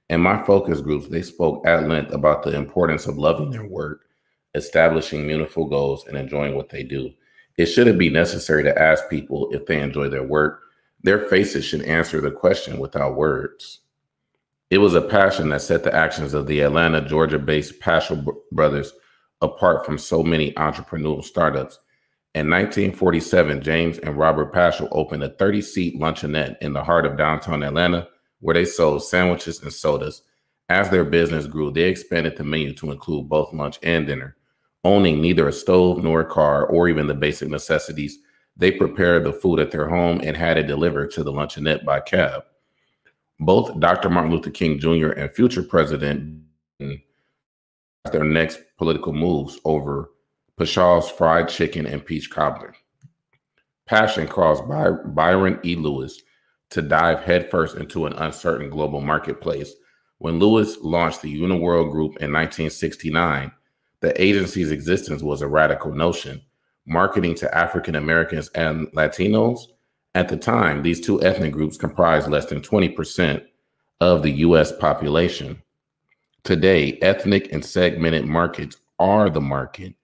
In 0.09 0.23
my 0.23 0.43
focus 0.45 0.81
groups, 0.81 1.09
they 1.09 1.23
spoke 1.23 1.67
at 1.67 1.87
length 1.87 2.13
about 2.13 2.43
the 2.43 2.57
importance 2.57 3.07
of 3.07 3.19
loving 3.19 3.51
their 3.51 3.67
work, 3.67 4.07
establishing 4.55 5.27
meaningful 5.27 5.67
goals, 5.67 6.07
and 6.07 6.17
enjoying 6.17 6.55
what 6.55 6.71
they 6.71 6.83
do. 6.83 7.13
It 7.59 7.67
shouldn't 7.67 7.99
be 7.99 8.09
necessary 8.09 8.63
to 8.63 8.81
ask 8.81 9.11
people 9.11 9.51
if 9.53 9.67
they 9.67 9.81
enjoy 9.81 10.09
their 10.09 10.23
work. 10.23 10.63
Their 11.03 11.27
faces 11.29 11.65
should 11.65 11.83
answer 11.83 12.21
the 12.21 12.31
question 12.31 12.79
without 12.79 13.17
words. 13.17 13.81
It 14.71 14.79
was 14.79 14.95
a 14.95 15.03
passion 15.03 15.51
that 15.51 15.63
set 15.63 15.85
the 15.85 15.95
actions 15.95 16.35
of 16.35 16.47
the 16.47 16.61
Atlanta, 16.61 17.01
Georgia 17.01 17.39
based 17.39 17.81
Paschal 17.81 18.43
brothers 18.53 18.93
apart 19.41 19.85
from 19.85 19.99
so 19.99 20.23
many 20.23 20.53
entrepreneurial 20.53 21.25
startups. 21.25 21.79
In 22.35 22.51
1947, 22.51 23.63
James 23.63 23.99
and 23.99 24.17
Robert 24.17 24.53
Paschal 24.53 24.89
opened 24.93 25.23
a 25.23 25.31
30 25.31 25.63
seat 25.63 26.01
luncheonette 26.01 26.57
in 26.61 26.73
the 26.73 26.85
heart 26.85 27.07
of 27.07 27.17
downtown 27.17 27.63
Atlanta 27.63 28.09
where 28.41 28.55
they 28.55 28.65
sold 28.65 29.03
sandwiches 29.03 29.63
and 29.63 29.73
sodas. 29.73 30.23
As 30.69 30.91
their 30.91 31.05
business 31.05 31.47
grew, 31.47 31.71
they 31.71 31.85
expanded 31.85 32.37
the 32.37 32.45
menu 32.45 32.75
to 32.75 32.91
include 32.91 33.29
both 33.29 33.55
lunch 33.55 33.79
and 33.83 34.07
dinner. 34.07 34.37
Owning 34.85 35.21
neither 35.21 35.49
a 35.49 35.53
stove 35.53 36.03
nor 36.03 36.21
a 36.21 36.25
car 36.25 36.67
or 36.67 36.89
even 36.89 37.07
the 37.07 37.15
basic 37.15 37.49
necessities, 37.49 38.19
they 38.57 38.71
prepared 38.71 39.25
the 39.25 39.33
food 39.33 39.61
at 39.61 39.71
their 39.71 39.89
home 39.89 40.21
and 40.23 40.37
had 40.37 40.59
it 40.59 40.67
delivered 40.67 41.11
to 41.13 41.25
the 41.25 41.33
luncheonette 41.33 41.85
by 41.85 42.01
cab. 42.01 42.43
Both 43.41 43.79
Dr. 43.81 44.11
Martin 44.11 44.33
Luther 44.33 44.51
King 44.51 44.79
Jr. 44.79 45.11
and 45.11 45.31
future 45.31 45.63
President 45.63 46.43
their 48.11 48.25
next 48.25 48.61
political 48.77 49.13
moves 49.13 49.59
over 49.65 50.11
Paschal's 50.57 51.11
fried 51.11 51.49
chicken 51.49 51.87
and 51.87 52.05
peach 52.05 52.31
cobbler. 52.31 52.75
Passion 53.87 54.27
caused 54.27 54.69
by 54.69 54.91
Byron 54.91 55.61
E. 55.65 55.77
Lewis 55.77 56.21
to 56.71 56.83
dive 56.83 57.21
headfirst 57.21 57.77
into 57.77 58.07
an 58.07 58.13
uncertain 58.15 58.71
global 58.71 59.01
marketplace. 59.01 59.73
When 60.19 60.39
Lewis 60.39 60.79
launched 60.81 61.23
the 61.23 61.35
Uniworld 61.35 61.91
Group 61.91 62.17
in 62.17 62.33
1969, 62.33 63.53
the 64.01 64.23
agency's 64.23 64.71
existence 64.71 65.23
was 65.23 65.43
a 65.43 65.49
radical 65.49 65.93
notion. 65.93 66.43
Marketing 66.87 67.35
to 67.37 67.55
African 67.57 67.95
Americans 67.95 68.49
and 68.55 68.89
Latinos, 68.89 69.61
at 70.15 70.29
the 70.29 70.37
time, 70.37 70.83
these 70.83 71.01
two 71.01 71.23
ethnic 71.23 71.53
groups 71.53 71.77
comprised 71.77 72.29
less 72.29 72.47
than 72.47 72.61
20% 72.61 73.45
of 74.01 74.23
the 74.23 74.31
US 74.31 74.73
population. 74.73 75.63
Today, 76.45 76.99
ethnic 77.03 77.53
and 77.53 77.65
segmented 77.65 78.25
markets 78.25 78.77
are 78.99 79.29
the 79.29 79.41
market, 79.41 79.95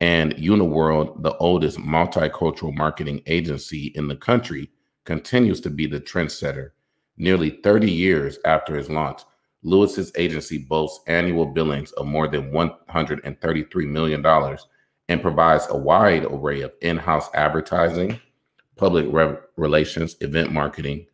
and 0.00 0.34
Uniworld, 0.36 1.22
the 1.22 1.36
oldest 1.36 1.78
multicultural 1.78 2.74
marketing 2.74 3.20
agency 3.26 3.92
in 3.94 4.06
the 4.08 4.16
country, 4.16 4.70
continues 5.08 5.58
to 5.58 5.70
be 5.70 5.86
the 5.86 5.98
trendsetter. 5.98 6.72
Nearly 7.16 7.48
30 7.64 7.90
years 7.90 8.38
after 8.44 8.76
his 8.76 8.90
launch, 8.90 9.22
Lewis's 9.62 10.12
agency 10.16 10.58
boasts 10.58 11.00
annual 11.06 11.46
billings 11.46 11.92
of 11.92 12.06
more 12.06 12.28
than 12.28 12.52
$133 12.52 13.88
million 13.88 14.58
and 15.08 15.22
provides 15.22 15.66
a 15.70 15.76
wide 15.78 16.26
array 16.26 16.60
of 16.60 16.72
in 16.82 16.98
house 16.98 17.30
advertising, 17.32 18.20
public 18.76 19.06
re- 19.08 19.38
relations, 19.56 20.14
event 20.20 20.52
marketing, 20.52 21.06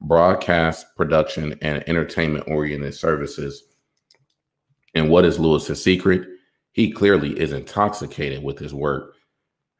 broadcast 0.00 0.84
production, 0.96 1.56
and 1.62 1.88
entertainment 1.88 2.44
oriented 2.48 2.94
services 2.94 3.62
And 4.96 5.08
what 5.08 5.24
is 5.24 5.38
Lewis's 5.38 5.80
secret? 5.80 6.26
He 6.72 6.90
clearly 6.90 7.38
is 7.38 7.52
intoxicated 7.52 8.42
with 8.42 8.58
his 8.58 8.74
work, 8.74 9.14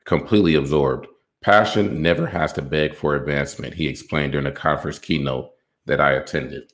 completely 0.04 0.54
absorbed. 0.54 1.08
Passion 1.46 2.02
never 2.02 2.26
has 2.26 2.52
to 2.54 2.60
beg 2.60 2.96
for 2.96 3.14
advancement, 3.14 3.74
he 3.74 3.86
explained 3.86 4.32
during 4.32 4.48
a 4.48 4.50
conference 4.50 4.98
keynote 4.98 5.52
that 5.84 6.00
I 6.00 6.10
attended. 6.14 6.72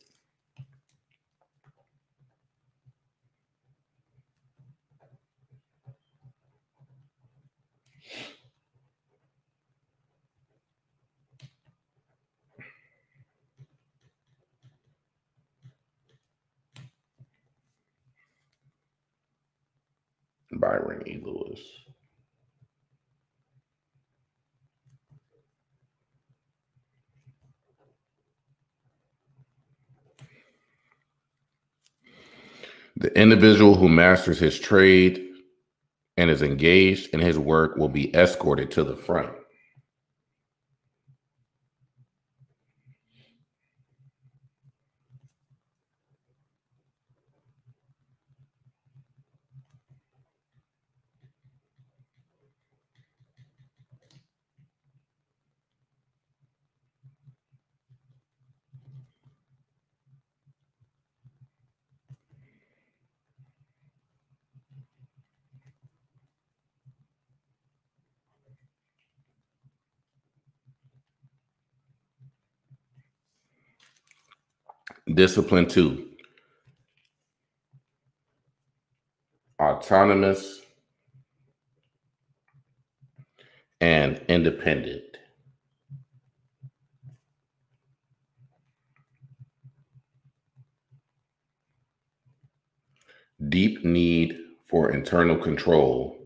Byron 20.51 21.03
E. 21.07 21.21
Lewis. 21.23 21.82
The 33.03 33.19
individual 33.19 33.75
who 33.75 33.89
masters 33.89 34.39
his 34.39 34.61
trade 34.61 35.29
and 36.17 36.31
is 36.31 36.41
engaged 36.41 37.13
in 37.13 37.19
his 37.19 37.37
work 37.37 37.77
will 37.77 37.89
be 37.89 38.15
escorted 38.15 38.71
to 38.71 38.85
the 38.85 38.95
front. 38.95 39.33
Discipline 75.07 75.67
two 75.67 76.11
autonomous 79.61 80.61
and 83.81 84.21
independent. 84.29 85.03
Deep 93.49 93.85
need 93.85 94.39
for 94.67 94.93
internal 94.93 95.37
control 95.37 96.22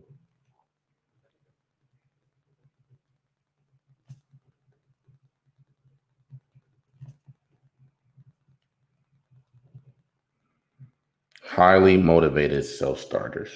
highly 11.57 11.97
motivated 11.97 12.62
self 12.62 13.01
starters. 13.01 13.49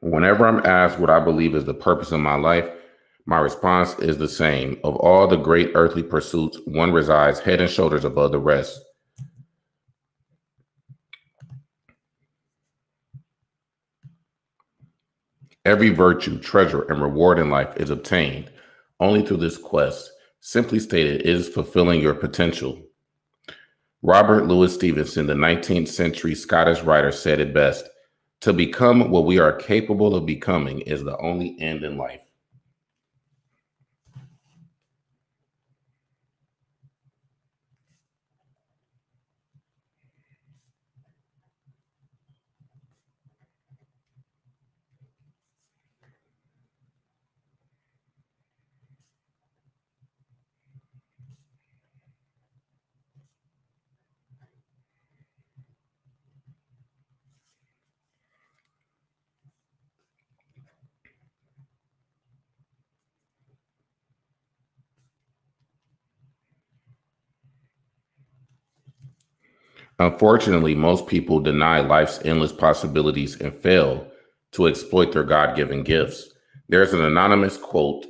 Whenever 0.00 0.46
I'm 0.46 0.64
asked 0.64 0.98
what 0.98 1.10
I 1.10 1.20
believe 1.20 1.54
is 1.54 1.66
the 1.66 1.74
purpose 1.74 2.10
of 2.10 2.20
my 2.20 2.36
life, 2.36 2.66
my 3.26 3.38
response 3.40 3.98
is 3.98 4.16
the 4.16 4.28
same. 4.28 4.80
Of 4.82 4.96
all 4.96 5.26
the 5.26 5.36
great 5.36 5.72
earthly 5.74 6.02
pursuits, 6.02 6.58
one 6.64 6.90
resides 6.90 7.38
head 7.38 7.60
and 7.60 7.68
shoulders 7.68 8.06
above 8.06 8.32
the 8.32 8.38
rest 8.38 8.80
Every 15.64 15.88
virtue, 15.88 16.38
treasure, 16.38 16.82
and 16.90 17.00
reward 17.00 17.38
in 17.38 17.48
life 17.48 17.74
is 17.76 17.88
obtained 17.88 18.50
only 19.00 19.24
through 19.24 19.38
this 19.38 19.56
quest. 19.56 20.10
Simply 20.40 20.78
stated, 20.78 21.22
it 21.22 21.26
is 21.26 21.48
fulfilling 21.48 22.02
your 22.02 22.14
potential. 22.14 22.82
Robert 24.02 24.46
Louis 24.46 24.74
Stevenson, 24.74 25.26
the 25.26 25.32
19th 25.32 25.88
century 25.88 26.34
Scottish 26.34 26.82
writer, 26.82 27.10
said 27.10 27.40
it 27.40 27.54
best 27.54 27.88
To 28.42 28.52
become 28.52 29.10
what 29.10 29.24
we 29.24 29.38
are 29.38 29.54
capable 29.54 30.14
of 30.14 30.26
becoming 30.26 30.80
is 30.82 31.02
the 31.02 31.16
only 31.16 31.56
end 31.58 31.82
in 31.82 31.96
life. 31.96 32.20
Unfortunately, 69.98 70.74
most 70.74 71.06
people 71.06 71.38
deny 71.38 71.80
life's 71.80 72.20
endless 72.24 72.52
possibilities 72.52 73.40
and 73.40 73.54
fail 73.54 74.10
to 74.52 74.66
exploit 74.66 75.12
their 75.12 75.24
God 75.24 75.56
given 75.56 75.82
gifts. 75.82 76.32
There's 76.68 76.92
an 76.92 77.04
anonymous 77.04 77.56
quote 77.56 78.06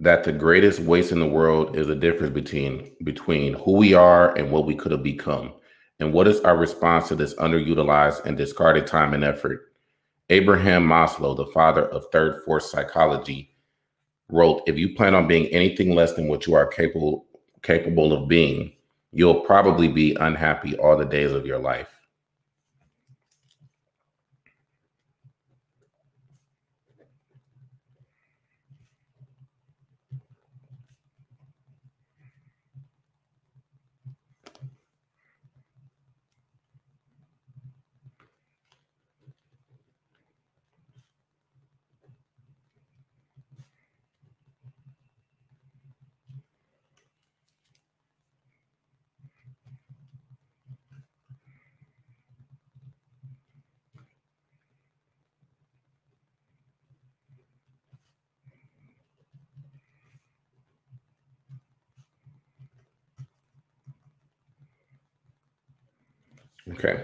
that 0.00 0.24
the 0.24 0.32
greatest 0.32 0.80
waste 0.80 1.12
in 1.12 1.20
the 1.20 1.26
world 1.26 1.76
is 1.76 1.86
the 1.86 1.94
difference 1.94 2.34
between 2.34 2.90
between 3.04 3.54
who 3.54 3.76
we 3.76 3.94
are 3.94 4.36
and 4.36 4.50
what 4.50 4.66
we 4.66 4.74
could 4.74 4.92
have 4.92 5.02
become. 5.02 5.54
And 6.00 6.12
what 6.12 6.26
is 6.26 6.40
our 6.40 6.56
response 6.56 7.08
to 7.08 7.14
this 7.14 7.34
underutilized 7.34 8.24
and 8.24 8.36
discarded 8.36 8.86
time 8.88 9.14
and 9.14 9.22
effort? 9.22 9.60
Abraham 10.30 10.86
Maslow, 10.86 11.36
the 11.36 11.46
father 11.46 11.86
of 11.86 12.06
third 12.10 12.42
force 12.44 12.70
psychology, 12.70 13.54
wrote, 14.28 14.62
if 14.66 14.76
you 14.76 14.94
plan 14.96 15.14
on 15.14 15.28
being 15.28 15.46
anything 15.46 15.94
less 15.94 16.14
than 16.14 16.26
what 16.26 16.46
you 16.46 16.54
are 16.54 16.66
capable 16.66 17.26
capable 17.62 18.12
of 18.12 18.28
being, 18.28 18.72
you'll 19.12 19.40
probably 19.40 19.88
be 19.88 20.14
unhappy 20.20 20.76
all 20.78 20.96
the 20.96 21.04
days 21.04 21.32
of 21.32 21.46
your 21.46 21.58
life. 21.58 22.01
Okay. 66.70 67.02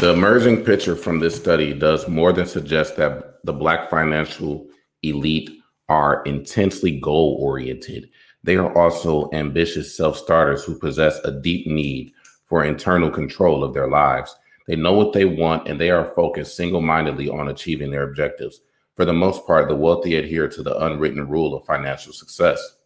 The 0.00 0.12
emerging 0.12 0.64
picture 0.64 0.96
from 0.96 1.20
this 1.20 1.36
study 1.36 1.72
does 1.72 2.08
more 2.08 2.32
than 2.32 2.46
suggest 2.46 2.96
that 2.96 3.44
the 3.44 3.52
Black 3.52 3.90
financial 3.90 4.68
elite 5.02 5.50
are 5.88 6.22
intensely 6.24 6.98
goal 7.00 7.38
oriented. 7.40 8.10
They 8.42 8.56
are 8.56 8.76
also 8.76 9.30
ambitious 9.32 9.96
self 9.96 10.16
starters 10.16 10.64
who 10.64 10.78
possess 10.78 11.18
a 11.24 11.32
deep 11.32 11.66
need 11.66 12.12
for 12.46 12.64
internal 12.64 13.10
control 13.10 13.64
of 13.64 13.74
their 13.74 13.88
lives. 13.88 14.34
They 14.66 14.76
know 14.76 14.92
what 14.92 15.12
they 15.12 15.24
want 15.24 15.68
and 15.68 15.80
they 15.80 15.90
are 15.90 16.12
focused 16.14 16.56
single 16.56 16.80
mindedly 16.80 17.28
on 17.28 17.48
achieving 17.48 17.90
their 17.90 18.02
objectives. 18.02 18.60
For 18.94 19.04
the 19.04 19.12
most 19.12 19.46
part, 19.46 19.68
the 19.68 19.76
wealthy 19.76 20.16
adhere 20.16 20.48
to 20.48 20.62
the 20.62 20.76
unwritten 20.84 21.28
rule 21.28 21.54
of 21.54 21.66
financial 21.66 22.12
success. 22.12 22.76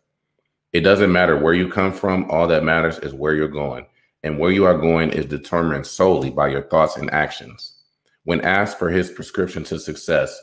It 0.73 0.81
doesn't 0.81 1.13
matter 1.13 1.37
where 1.37 1.55
you 1.55 1.69
come 1.69 1.93
from, 1.93 2.31
all 2.31 2.47
that 2.49 2.65
matters 2.65 2.99
is 2.99 3.13
where 3.13 3.35
you're 3.35 3.49
going. 3.49 3.87
And 4.23 4.39
where 4.39 4.51
you 4.51 4.65
are 4.67 4.79
going 4.79 5.11
is 5.11 5.27
determined 5.27 5.87
solely 5.87 6.31
by 6.31 6.49
your 6.49 6.63
thoughts 6.63 6.97
and 6.97 7.11
actions. 7.13 7.79
When 8.25 8.43
asked 8.43 8.79
for 8.79 8.91
his 8.91 9.11
prescription 9.11 9.65
to 9.65 9.79
success, 9.79 10.39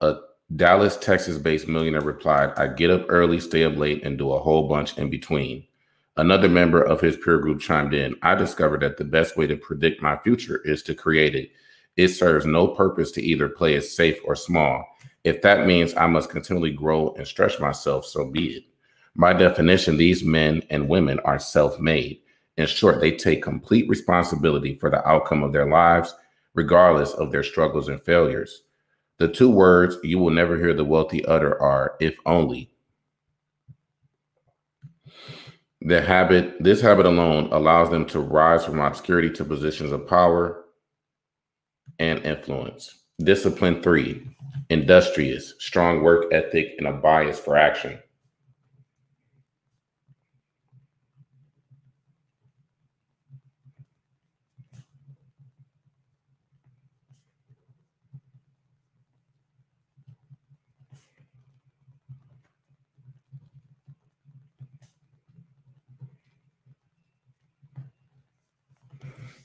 a 0.00 0.16
Dallas, 0.54 0.96
Texas 0.96 1.36
based 1.36 1.68
millionaire 1.68 2.00
replied, 2.00 2.52
I 2.56 2.68
get 2.68 2.90
up 2.90 3.04
early, 3.08 3.38
stay 3.40 3.64
up 3.64 3.76
late, 3.76 4.02
and 4.04 4.16
do 4.16 4.32
a 4.32 4.38
whole 4.38 4.68
bunch 4.68 4.96
in 4.96 5.10
between. 5.10 5.64
Another 6.16 6.48
member 6.48 6.82
of 6.82 7.00
his 7.00 7.16
peer 7.16 7.38
group 7.38 7.60
chimed 7.60 7.94
in, 7.94 8.16
I 8.22 8.34
discovered 8.34 8.80
that 8.80 8.96
the 8.96 9.04
best 9.04 9.36
way 9.36 9.46
to 9.46 9.56
predict 9.56 10.02
my 10.02 10.16
future 10.16 10.62
is 10.64 10.82
to 10.84 10.94
create 10.94 11.34
it. 11.34 11.50
It 11.96 12.08
serves 12.08 12.46
no 12.46 12.68
purpose 12.68 13.10
to 13.12 13.22
either 13.22 13.48
play 13.48 13.74
it 13.74 13.82
safe 13.82 14.18
or 14.24 14.34
small. 14.34 14.84
If 15.24 15.42
that 15.42 15.66
means 15.66 15.94
I 15.94 16.06
must 16.06 16.30
continually 16.30 16.72
grow 16.72 17.12
and 17.14 17.26
stretch 17.26 17.60
myself, 17.60 18.06
so 18.06 18.24
be 18.24 18.56
it. 18.56 18.64
By 19.16 19.32
definition, 19.32 19.96
these 19.96 20.24
men 20.24 20.62
and 20.70 20.88
women 20.88 21.20
are 21.20 21.38
self 21.38 21.78
made. 21.78 22.20
In 22.58 22.66
short, 22.66 23.00
they 23.00 23.12
take 23.12 23.40
complete 23.40 23.88
responsibility 23.88 24.74
for 24.74 24.90
the 24.90 25.06
outcome 25.08 25.44
of 25.44 25.52
their 25.52 25.70
lives, 25.70 26.12
regardless 26.54 27.12
of 27.12 27.30
their 27.30 27.44
struggles 27.44 27.88
and 27.88 28.02
failures. 28.02 28.64
The 29.18 29.28
two 29.28 29.48
words 29.48 29.96
you 30.02 30.18
will 30.18 30.30
never 30.30 30.58
hear 30.58 30.74
the 30.74 30.84
wealthy 30.84 31.24
utter 31.24 31.60
are, 31.62 31.94
if 32.00 32.16
only. 32.26 32.68
The 35.82 36.00
habit, 36.00 36.56
this 36.60 36.80
habit 36.80 37.06
alone 37.06 37.48
allows 37.52 37.90
them 37.90 38.04
to 38.06 38.18
rise 38.18 38.64
from 38.64 38.80
obscurity 38.80 39.30
to 39.30 39.44
positions 39.44 39.92
of 39.92 40.08
power 40.08 40.64
and 42.00 42.24
influence. 42.26 43.04
Discipline 43.22 43.82
three, 43.82 44.26
industrious, 44.68 45.54
strong 45.60 46.02
work 46.02 46.26
ethic, 46.32 46.74
and 46.78 46.88
a 46.88 46.92
bias 46.92 47.38
for 47.38 47.56
action. 47.56 48.00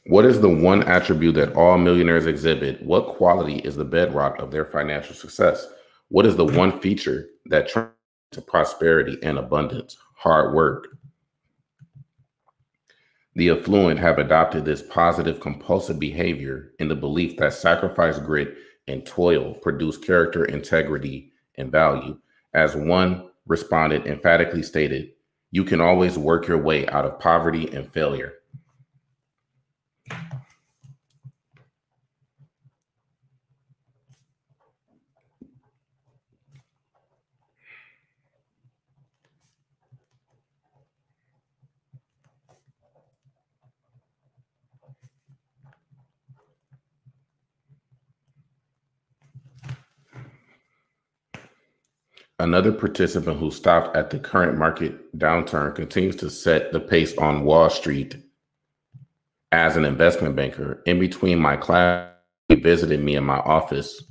What 0.06 0.26
is 0.26 0.42
the 0.42 0.50
one 0.50 0.84
attribute 0.84 1.36
that 1.36 1.56
all 1.56 1.78
millionaires 1.78 2.26
exhibit? 2.26 2.82
What 2.84 3.08
quality 3.08 3.60
is 3.60 3.78
the 3.78 3.86
bedrock 3.86 4.38
of 4.38 4.52
their 4.52 4.66
financial 4.66 5.16
success? 5.16 5.66
What 6.10 6.26
is 6.26 6.36
the 6.36 6.46
one 6.46 6.82
feature 6.82 7.28
that 7.46 7.70
turns 7.70 7.92
to 8.32 8.42
prosperity 8.42 9.18
and 9.24 9.38
abundance? 9.38 9.96
Hard 10.18 10.54
work. 10.54 10.90
The 13.36 13.50
affluent 13.52 13.98
have 14.00 14.20
adopted 14.20 14.66
this 14.66 14.82
positive 14.82 15.40
compulsive 15.40 16.00
behavior 16.00 16.74
in 16.80 16.90
the 16.90 16.96
belief 16.96 17.38
that 17.38 17.54
sacrifice, 17.54 18.20
grit, 18.20 18.56
and 18.88 19.06
toil 19.06 19.54
produce 19.56 19.98
character, 19.98 20.44
integrity, 20.44 21.32
and 21.58 21.72
value. 21.72 22.20
As 22.54 22.76
one 22.76 23.30
respondent 23.48 24.06
emphatically 24.06 24.64
stated, 24.64 25.14
you 25.52 25.64
can 25.64 25.80
always 25.80 26.18
work 26.18 26.48
your 26.48 26.58
way 26.58 26.86
out 26.90 27.06
of 27.06 27.20
poverty 27.20 27.74
and 27.74 27.90
failure. 27.92 28.34
Another 52.44 52.74
participant 52.74 53.40
who 53.40 53.52
stopped 53.52 53.96
at 53.96 54.10
the 54.10 54.20
current 54.20 54.58
market 54.58 55.18
downturn 55.18 55.74
continues 55.74 56.18
to 56.18 56.30
set 56.30 56.74
the 56.74 56.80
pace 56.82 57.18
on 57.18 57.46
Wall 57.46 57.70
Street 57.70 58.18
as 59.54 59.78
an 59.78 59.86
investment 59.86 60.36
banker. 60.36 60.82
In 60.88 61.00
between 61.00 61.38
my 61.38 61.56
class, 61.56 62.10
he 62.50 62.56
visited 62.56 63.04
me 63.04 63.16
in 63.16 63.24
my 63.24 63.38
office 63.38 64.04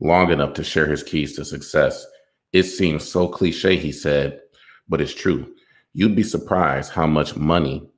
long 0.00 0.30
enough 0.30 0.52
to 0.54 0.62
share 0.62 0.86
his 0.86 1.02
keys 1.02 1.34
to 1.36 1.46
success. 1.46 2.06
It 2.52 2.64
seems 2.64 3.08
so 3.08 3.26
cliche, 3.26 3.78
he 3.78 3.90
said, 3.90 4.40
but 4.86 5.00
it's 5.00 5.14
true. 5.14 5.54
You'd 5.94 6.14
be 6.14 6.22
surprised 6.22 6.92
how 6.92 7.06
much 7.06 7.36
money 7.36 7.88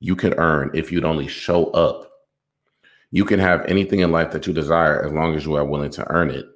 you 0.00 0.16
could 0.16 0.38
earn 0.38 0.70
if 0.72 0.90
you'd 0.90 1.04
only 1.04 1.28
show 1.28 1.66
up. 1.72 2.10
You 3.10 3.26
can 3.26 3.38
have 3.38 3.66
anything 3.66 4.00
in 4.00 4.10
life 4.10 4.30
that 4.30 4.46
you 4.46 4.54
desire 4.54 5.04
as 5.04 5.12
long 5.12 5.34
as 5.34 5.44
you 5.44 5.54
are 5.54 5.66
willing 5.66 5.90
to 5.90 6.10
earn 6.10 6.30
it. 6.30 6.46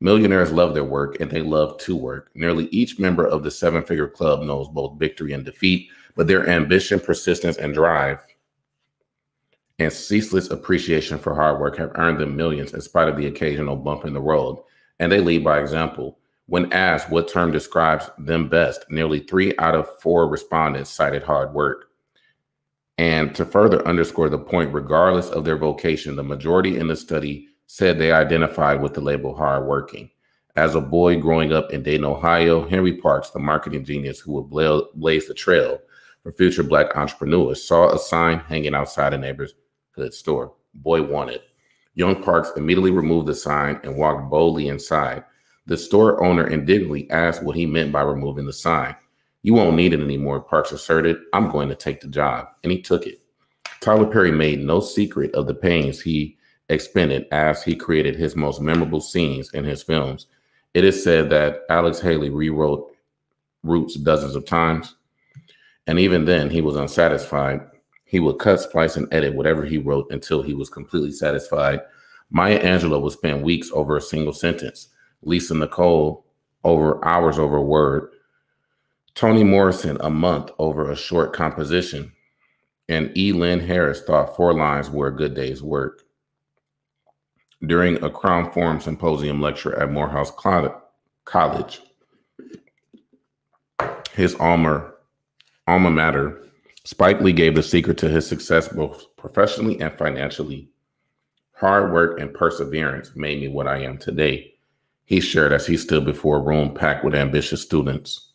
Millionaires 0.00 0.52
love 0.52 0.72
their 0.72 0.84
work 0.84 1.20
and 1.20 1.30
they 1.30 1.42
love 1.42 1.76
to 1.80 1.94
work. 1.94 2.30
Nearly 2.34 2.64
each 2.68 2.98
member 2.98 3.26
of 3.26 3.42
the 3.42 3.50
seven 3.50 3.84
figure 3.84 4.08
club 4.08 4.40
knows 4.40 4.68
both 4.70 4.98
victory 4.98 5.34
and 5.34 5.44
defeat, 5.44 5.90
but 6.14 6.26
their 6.26 6.48
ambition, 6.48 6.98
persistence, 6.98 7.58
and 7.58 7.74
drive 7.74 8.20
and 9.78 9.92
ceaseless 9.92 10.50
appreciation 10.50 11.18
for 11.18 11.34
hard 11.34 11.60
work 11.60 11.76
have 11.76 11.92
earned 11.96 12.18
them 12.18 12.36
millions 12.36 12.72
in 12.72 12.80
spite 12.80 13.08
of 13.08 13.16
the 13.16 13.26
occasional 13.26 13.76
bump 13.76 14.04
in 14.04 14.14
the 14.14 14.20
road. 14.20 14.62
And 14.98 15.12
they 15.12 15.20
lead 15.20 15.44
by 15.44 15.60
example. 15.60 16.18
When 16.46 16.72
asked 16.72 17.10
what 17.10 17.28
term 17.28 17.50
describes 17.50 18.08
them 18.18 18.48
best, 18.48 18.86
nearly 18.88 19.20
three 19.20 19.52
out 19.58 19.74
of 19.74 20.00
four 20.00 20.28
respondents 20.28 20.90
cited 20.90 21.22
hard 21.22 21.52
work. 21.52 21.90
And 22.98 23.34
to 23.34 23.44
further 23.44 23.86
underscore 23.86 24.30
the 24.30 24.38
point, 24.38 24.72
regardless 24.72 25.28
of 25.28 25.44
their 25.44 25.58
vocation, 25.58 26.16
the 26.16 26.22
majority 26.22 26.78
in 26.78 26.86
the 26.86 26.96
study 26.96 27.48
said 27.66 27.98
they 27.98 28.12
identified 28.12 28.80
with 28.80 28.94
the 28.94 29.00
label 29.00 29.36
hardworking. 29.36 30.08
As 30.54 30.74
a 30.74 30.80
boy 30.80 31.20
growing 31.20 31.52
up 31.52 31.72
in 31.72 31.82
Dayton, 31.82 32.06
Ohio, 32.06 32.66
Henry 32.66 32.94
Parks, 32.94 33.30
the 33.30 33.38
marketing 33.38 33.84
genius 33.84 34.20
who 34.20 34.32
would 34.32 34.88
blaze 34.94 35.26
the 35.26 35.34
trail 35.34 35.80
for 36.22 36.32
future 36.32 36.62
Black 36.62 36.96
entrepreneurs, 36.96 37.62
saw 37.62 37.92
a 37.92 37.98
sign 37.98 38.38
hanging 38.38 38.74
outside 38.74 39.12
a 39.12 39.18
neighborhood 39.96 40.14
store. 40.14 40.52
Boy 40.74 41.02
wanted. 41.02 41.40
Young 41.94 42.22
Parks 42.22 42.52
immediately 42.56 42.90
removed 42.90 43.26
the 43.26 43.34
sign 43.34 43.80
and 43.82 43.96
walked 43.96 44.30
boldly 44.30 44.68
inside. 44.68 45.24
The 45.66 45.76
store 45.76 46.22
owner 46.22 46.46
indignantly 46.46 47.10
asked 47.10 47.42
what 47.42 47.56
he 47.56 47.66
meant 47.66 47.92
by 47.92 48.02
removing 48.02 48.46
the 48.46 48.52
sign. 48.52 48.94
You 49.42 49.54
won't 49.54 49.76
need 49.76 49.94
it 49.94 50.00
anymore, 50.00 50.40
Parks 50.40 50.72
asserted. 50.72 51.16
I'm 51.32 51.50
going 51.50 51.68
to 51.68 51.74
take 51.74 52.00
the 52.00 52.08
job. 52.08 52.48
And 52.62 52.70
he 52.70 52.82
took 52.82 53.06
it. 53.06 53.20
Tyler 53.80 54.06
Perry 54.06 54.32
made 54.32 54.60
no 54.60 54.80
secret 54.80 55.34
of 55.34 55.46
the 55.46 55.54
pains 55.54 56.00
he 56.00 56.36
expended 56.68 57.26
as 57.32 57.62
he 57.62 57.74
created 57.74 58.16
his 58.16 58.36
most 58.36 58.60
memorable 58.60 59.00
scenes 59.00 59.52
in 59.54 59.64
his 59.64 59.82
films. 59.82 60.26
It 60.74 60.84
is 60.84 61.02
said 61.02 61.30
that 61.30 61.62
Alex 61.70 62.00
Haley 62.00 62.30
rewrote 62.30 62.92
Roots 63.62 63.94
dozens 63.94 64.36
of 64.36 64.44
times, 64.44 64.94
and 65.86 65.98
even 65.98 66.24
then, 66.24 66.50
he 66.50 66.60
was 66.60 66.76
unsatisfied. 66.76 67.60
He 68.16 68.20
would 68.20 68.38
cut, 68.38 68.60
splice, 68.60 68.96
and 68.96 69.12
edit 69.12 69.34
whatever 69.34 69.66
he 69.66 69.76
wrote 69.76 70.06
until 70.10 70.40
he 70.40 70.54
was 70.54 70.70
completely 70.70 71.12
satisfied. 71.12 71.82
Maya 72.30 72.58
Angelou 72.64 73.02
would 73.02 73.12
spend 73.12 73.42
weeks 73.42 73.70
over 73.74 73.94
a 73.94 74.00
single 74.00 74.32
sentence. 74.32 74.88
Lisa 75.20 75.54
Nicole 75.54 76.24
over 76.64 77.04
hours 77.04 77.38
over 77.38 77.56
a 77.56 77.62
word. 77.62 78.08
Toni 79.14 79.44
Morrison 79.44 79.98
a 80.00 80.08
month 80.08 80.50
over 80.58 80.90
a 80.90 80.96
short 80.96 81.34
composition. 81.34 82.10
And 82.88 83.14
E. 83.14 83.32
Lynn 83.32 83.60
Harris 83.60 84.00
thought 84.00 84.34
four 84.34 84.54
lines 84.54 84.88
were 84.88 85.08
a 85.08 85.14
good 85.14 85.34
day's 85.34 85.62
work 85.62 86.02
during 87.66 88.02
a 88.02 88.08
Crown 88.08 88.50
Forum 88.50 88.80
Symposium 88.80 89.42
lecture 89.42 89.78
at 89.78 89.92
Morehouse 89.92 90.32
College. 91.26 91.82
His 94.14 94.34
alma, 94.36 94.90
alma 95.66 95.90
mater, 95.90 96.45
Spike 96.86 97.20
Lee 97.20 97.32
gave 97.32 97.56
the 97.56 97.62
secret 97.62 97.98
to 97.98 98.08
his 98.08 98.26
success 98.26 98.68
both 98.68 99.04
professionally 99.16 99.80
and 99.80 99.92
financially. 99.98 100.70
Hard 101.52 101.92
work 101.92 102.20
and 102.20 102.32
perseverance 102.32 103.10
made 103.16 103.40
me 103.40 103.48
what 103.48 103.66
I 103.66 103.82
am 103.82 103.98
today, 103.98 104.54
he 105.04 105.20
shared 105.20 105.52
as 105.52 105.66
he 105.66 105.76
stood 105.76 106.04
before 106.04 106.38
a 106.38 106.42
room 106.42 106.74
packed 106.74 107.04
with 107.04 107.14
ambitious 107.14 107.62
students. 107.62 108.32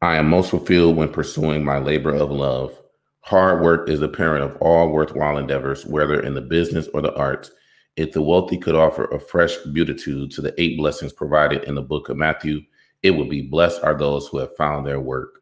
I 0.00 0.16
am 0.16 0.28
most 0.28 0.50
fulfilled 0.50 0.96
when 0.96 1.10
pursuing 1.10 1.64
my 1.64 1.78
labor 1.78 2.14
of 2.14 2.30
love 2.30 2.76
Hard 3.24 3.62
work 3.62 3.88
is 3.88 4.00
the 4.00 4.08
parent 4.08 4.42
of 4.42 4.56
all 4.60 4.90
worthwhile 4.90 5.38
endeavors, 5.38 5.86
whether 5.86 6.20
in 6.20 6.34
the 6.34 6.40
business 6.40 6.88
or 6.92 7.00
the 7.00 7.14
arts. 7.14 7.52
If 7.94 8.12
the 8.12 8.22
wealthy 8.22 8.58
could 8.58 8.74
offer 8.74 9.04
a 9.04 9.20
fresh 9.20 9.56
beatitude 9.58 10.32
to 10.32 10.40
the 10.40 10.52
eight 10.60 10.76
blessings 10.76 11.12
provided 11.12 11.62
in 11.64 11.76
the 11.76 11.82
book 11.82 12.08
of 12.08 12.16
Matthew, 12.16 12.62
it 13.02 13.12
would 13.12 13.30
be 13.30 13.42
blessed 13.42 13.82
are 13.84 13.96
those 13.96 14.26
who 14.26 14.38
have 14.38 14.56
found 14.56 14.86
their 14.86 14.98
work. 14.98 15.41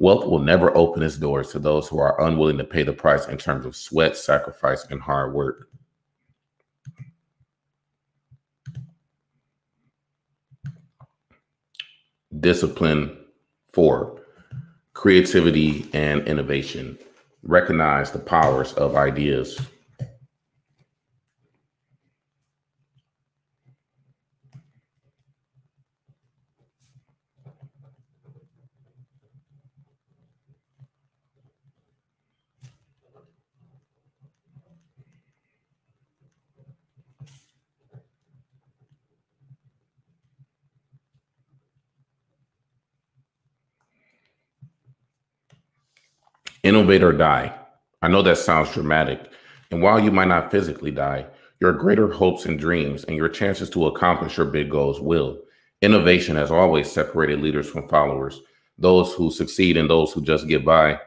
Wealth 0.00 0.26
will 0.26 0.38
never 0.38 0.74
open 0.76 1.02
its 1.02 1.16
doors 1.16 1.50
to 1.50 1.58
those 1.58 1.88
who 1.88 1.98
are 1.98 2.20
unwilling 2.24 2.58
to 2.58 2.64
pay 2.64 2.84
the 2.84 2.92
price 2.92 3.26
in 3.26 3.36
terms 3.36 3.66
of 3.66 3.74
sweat, 3.74 4.16
sacrifice, 4.16 4.86
and 4.90 5.00
hard 5.00 5.34
work. 5.34 5.68
Discipline 12.38 13.18
four, 13.72 14.22
creativity 14.92 15.90
and 15.92 16.26
innovation. 16.28 16.96
Recognize 17.42 18.12
the 18.12 18.20
powers 18.20 18.72
of 18.74 18.94
ideas. 18.94 19.60
Innovate 46.68 47.02
or 47.02 47.14
die. 47.14 47.50
I 48.02 48.08
know 48.08 48.20
that 48.20 48.36
sounds 48.36 48.74
dramatic. 48.74 49.32
And 49.70 49.80
while 49.80 49.98
you 49.98 50.10
might 50.10 50.28
not 50.28 50.50
physically 50.50 50.90
die, 50.90 51.24
your 51.60 51.72
greater 51.72 52.12
hopes 52.12 52.44
and 52.44 52.60
dreams 52.60 53.04
and 53.04 53.16
your 53.16 53.30
chances 53.30 53.70
to 53.70 53.86
accomplish 53.86 54.36
your 54.36 54.44
big 54.44 54.68
goals 54.68 55.00
will. 55.00 55.38
Innovation 55.80 56.36
has 56.36 56.50
always 56.50 56.92
separated 56.92 57.40
leaders 57.40 57.70
from 57.70 57.88
followers, 57.88 58.42
those 58.76 59.14
who 59.14 59.30
succeed 59.30 59.78
and 59.78 59.88
those 59.88 60.12
who 60.12 60.20
just 60.20 60.46
get 60.46 60.62
by. 60.62 61.00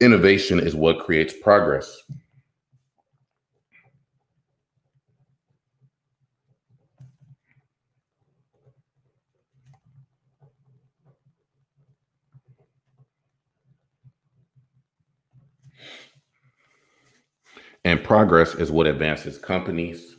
Innovation 0.00 0.58
is 0.58 0.74
what 0.74 0.98
creates 0.98 1.32
progress. 1.32 2.02
And 17.86 18.02
progress 18.02 18.56
is 18.56 18.72
what 18.72 18.88
advances 18.88 19.38
companies. 19.38 20.16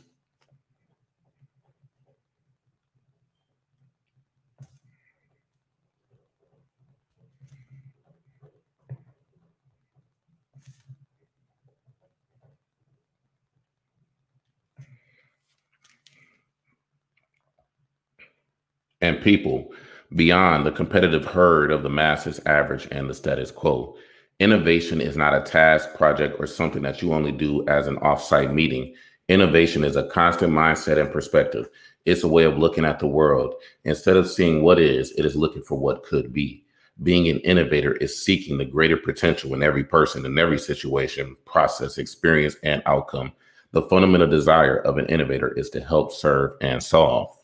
And 19.02 19.20
people 19.20 19.72
beyond 20.16 20.64
the 20.64 20.72
competitive 20.72 21.26
herd 21.26 21.70
of 21.70 21.82
the 21.82 21.90
masses 21.90 22.40
average 22.46 22.88
and 22.90 23.10
the 23.10 23.14
status 23.14 23.50
quo. 23.50 23.94
Innovation 24.40 25.00
is 25.00 25.16
not 25.16 25.34
a 25.34 25.40
task, 25.40 25.94
project, 25.94 26.36
or 26.38 26.46
something 26.46 26.82
that 26.82 27.02
you 27.02 27.12
only 27.12 27.32
do 27.32 27.66
as 27.66 27.88
an 27.88 27.96
offsite 27.96 28.54
meeting. 28.54 28.94
Innovation 29.28 29.82
is 29.82 29.96
a 29.96 30.08
constant 30.08 30.52
mindset 30.52 31.00
and 31.00 31.12
perspective. 31.12 31.68
It's 32.04 32.22
a 32.22 32.28
way 32.28 32.44
of 32.44 32.56
looking 32.56 32.84
at 32.84 33.00
the 33.00 33.06
world. 33.06 33.54
Instead 33.84 34.16
of 34.16 34.30
seeing 34.30 34.62
what 34.62 34.78
is, 34.78 35.10
it 35.12 35.24
is 35.24 35.34
looking 35.34 35.62
for 35.62 35.76
what 35.76 36.04
could 36.04 36.32
be. 36.32 36.64
Being 37.02 37.28
an 37.28 37.40
innovator 37.40 37.92
is 37.96 38.22
seeking 38.22 38.58
the 38.58 38.64
greater 38.64 38.96
potential 38.96 39.54
in 39.54 39.62
every 39.62 39.84
person, 39.84 40.24
in 40.24 40.38
every 40.38 40.58
situation, 40.58 41.36
process, 41.44 41.98
experience, 41.98 42.56
and 42.62 42.82
outcome. 42.86 43.32
The 43.72 43.82
fundamental 43.82 44.28
desire 44.28 44.78
of 44.78 44.98
an 44.98 45.06
innovator 45.06 45.48
is 45.58 45.68
to 45.70 45.80
help, 45.80 46.12
serve, 46.12 46.52
and 46.60 46.82
solve. 46.82 47.36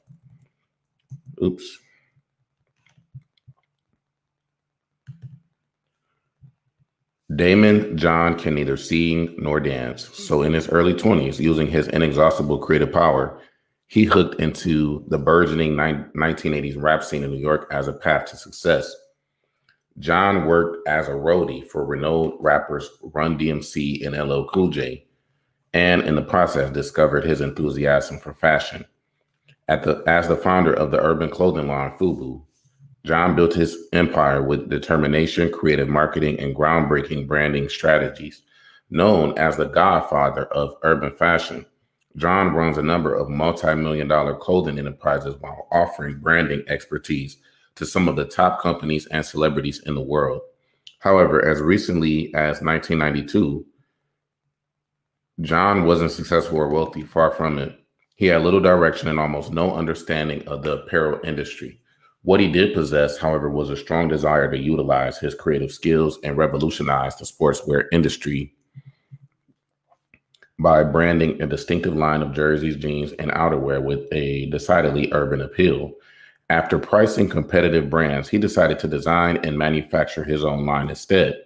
Oops. 1.43 1.79
Daymond 7.37 7.97
John 7.97 8.39
can 8.39 8.55
neither 8.55 8.77
sing 8.77 9.35
nor 9.39 9.59
dance. 9.61 10.09
So, 10.15 10.43
in 10.43 10.53
his 10.53 10.69
early 10.69 10.95
20s, 10.95 11.39
using 11.39 11.67
his 11.67 11.89
inexhaustible 11.89 12.59
creative 12.59 12.93
power, 12.93 13.41
he 13.87 14.05
hooked 14.05 14.41
into 14.41 15.05
the 15.09 15.19
burgeoning 15.19 15.75
1980s 15.75 16.81
rap 16.81 17.03
scene 17.03 17.25
in 17.25 17.31
New 17.31 17.39
York 17.39 17.67
as 17.71 17.89
a 17.89 17.93
path 17.93 18.27
to 18.27 18.37
success. 18.37 18.95
John 19.99 20.47
worked 20.47 20.89
as 20.89 21.07
a 21.07 21.13
roadie 21.13 21.67
for 21.67 21.85
renowned 21.85 22.35
rappers 22.41 22.91
Run 23.03 23.39
DMC 23.39 24.05
and 24.05 24.17
LL 24.17 24.47
Cool 24.53 24.69
J, 24.69 25.07
and 25.73 26.03
in 26.03 26.17
the 26.17 26.23
process 26.23 26.71
discovered 26.71 27.25
his 27.25 27.41
enthusiasm 27.41 28.19
for 28.19 28.35
fashion. 28.35 28.85
At 29.69 29.83
the, 29.85 30.03
as 30.07 30.29
the 30.29 30.37
founder 30.37 30.75
of 30.75 30.91
the 30.91 31.01
urban 31.01 31.31
clothing 31.31 31.69
line 31.69 31.93
FUBU, 31.93 32.43
John 33.05 33.37
built 33.37 33.53
his 33.53 33.77
empire 33.93 34.43
with 34.43 34.71
determination, 34.71 35.53
creative 35.53 35.89
marketing, 35.89 36.41
and 36.41 36.57
groundbreaking 36.57 37.27
branding 37.27 37.69
strategies. 37.69 38.43
Known 38.91 39.37
as 39.37 39.57
the 39.57 39.67
godfather 39.67 40.47
of 40.47 40.77
urban 40.83 41.15
fashion, 41.17 41.67
John 42.17 42.55
runs 42.55 42.79
a 42.79 42.83
number 42.83 43.15
of 43.15 43.29
multi 43.29 43.75
million 43.75 44.09
dollar 44.09 44.35
clothing 44.37 44.79
enterprises 44.79 45.35
while 45.41 45.69
offering 45.71 46.21
branding 46.21 46.63
expertise 46.69 47.37
to 47.75 47.85
some 47.85 48.09
of 48.09 48.17
the 48.17 48.25
top 48.25 48.61
companies 48.61 49.07
and 49.07 49.25
celebrities 49.25 49.83
in 49.85 49.95
the 49.95 50.01
world. 50.01 50.41
However, 51.01 51.45
as 51.45 51.61
recently 51.61 52.33
as 52.35 52.63
1992, 52.63 53.67
John 55.41 55.85
wasn't 55.85 56.13
successful 56.13 56.59
or 56.59 56.69
wealthy, 56.69 57.03
far 57.03 57.33
from 57.33 57.59
it. 57.59 57.79
He 58.15 58.27
had 58.27 58.43
little 58.43 58.61
direction 58.61 59.09
and 59.09 59.19
almost 59.19 59.53
no 59.53 59.75
understanding 59.75 60.47
of 60.47 60.63
the 60.63 60.85
apparel 60.85 61.21
industry. 61.25 61.81
What 62.25 62.41
he 62.41 62.51
did 62.51 62.73
possess, 62.73 63.19
however, 63.19 63.51
was 63.51 63.69
a 63.69 63.77
strong 63.77 64.09
desire 64.09 64.51
to 64.51 64.59
utilize 64.59 65.19
his 65.19 65.35
creative 65.35 65.71
skills 65.71 66.19
and 66.25 66.39
revolutionize 66.39 67.17
the 67.17 67.27
sportswear 67.27 67.85
industry 67.93 68.55
by 70.59 70.85
branding 70.85 71.43
a 71.43 71.47
distinctive 71.47 71.95
line 71.95 72.23
of 72.23 72.33
jerseys, 72.33 72.77
jeans, 72.77 73.13
and 73.19 73.31
outerwear 73.33 73.83
with 73.83 74.11
a 74.11 74.47
decidedly 74.47 75.11
urban 75.13 75.43
appeal. 75.43 75.93
After 76.49 76.79
pricing 76.79 77.29
competitive 77.29 77.91
brands, 77.91 78.31
he 78.31 78.39
decided 78.39 78.79
to 78.79 78.89
design 78.89 79.37
and 79.45 79.59
manufacture 79.59 80.25
his 80.25 80.45
own 80.45 80.65
line 80.65 80.89
instead. 80.89 81.43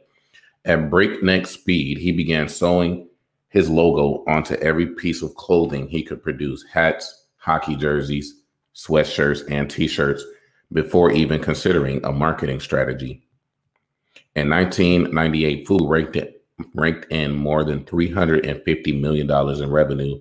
At 0.64 0.90
breakneck 0.90 1.48
speed, 1.48 1.98
he 1.98 2.12
began 2.12 2.48
sewing 2.48 3.08
his 3.48 3.68
logo 3.68 4.22
onto 4.28 4.54
every 4.56 4.86
piece 4.94 5.22
of 5.22 5.34
clothing 5.34 5.88
he 5.88 6.04
could 6.04 6.22
produce 6.22 6.64
hats, 6.70 7.24
hockey 7.36 7.74
jerseys, 7.74 8.42
sweatshirts, 8.76 9.42
and 9.50 9.68
t 9.68 9.88
shirts 9.88 10.24
before 10.72 11.10
even 11.10 11.40
considering 11.40 12.04
a 12.04 12.12
marketing 12.12 12.60
strategy. 12.60 13.22
In 14.36 14.50
1998, 14.50 15.66
FUBU 15.66 15.88
ranked, 15.88 16.16
ranked 16.74 17.10
in 17.10 17.34
more 17.34 17.64
than 17.64 17.84
$350 17.84 19.00
million 19.00 19.30
in 19.62 19.70
revenue. 19.70 20.20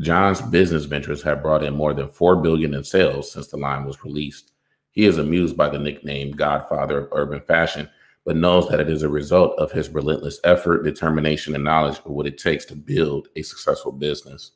John's 0.00 0.42
business 0.42 0.84
ventures 0.84 1.22
have 1.22 1.42
brought 1.42 1.64
in 1.64 1.74
more 1.74 1.94
than 1.94 2.08
4 2.08 2.36
billion 2.36 2.74
in 2.74 2.84
sales 2.84 3.32
since 3.32 3.48
the 3.48 3.56
line 3.56 3.84
was 3.84 4.04
released. 4.04 4.52
He 4.90 5.06
is 5.06 5.18
amused 5.18 5.56
by 5.56 5.68
the 5.68 5.78
nickname 5.78 6.32
Godfather 6.32 7.00
of 7.00 7.08
Urban 7.12 7.40
Fashion, 7.40 7.88
but 8.24 8.36
knows 8.36 8.68
that 8.68 8.80
it 8.80 8.90
is 8.90 9.02
a 9.02 9.08
result 9.08 9.58
of 9.58 9.72
his 9.72 9.88
relentless 9.88 10.40
effort, 10.44 10.82
determination, 10.82 11.54
and 11.54 11.64
knowledge 11.64 11.98
of 11.98 12.06
what 12.06 12.26
it 12.26 12.38
takes 12.38 12.64
to 12.66 12.76
build 12.76 13.28
a 13.36 13.42
successful 13.42 13.92
business. 13.92 14.52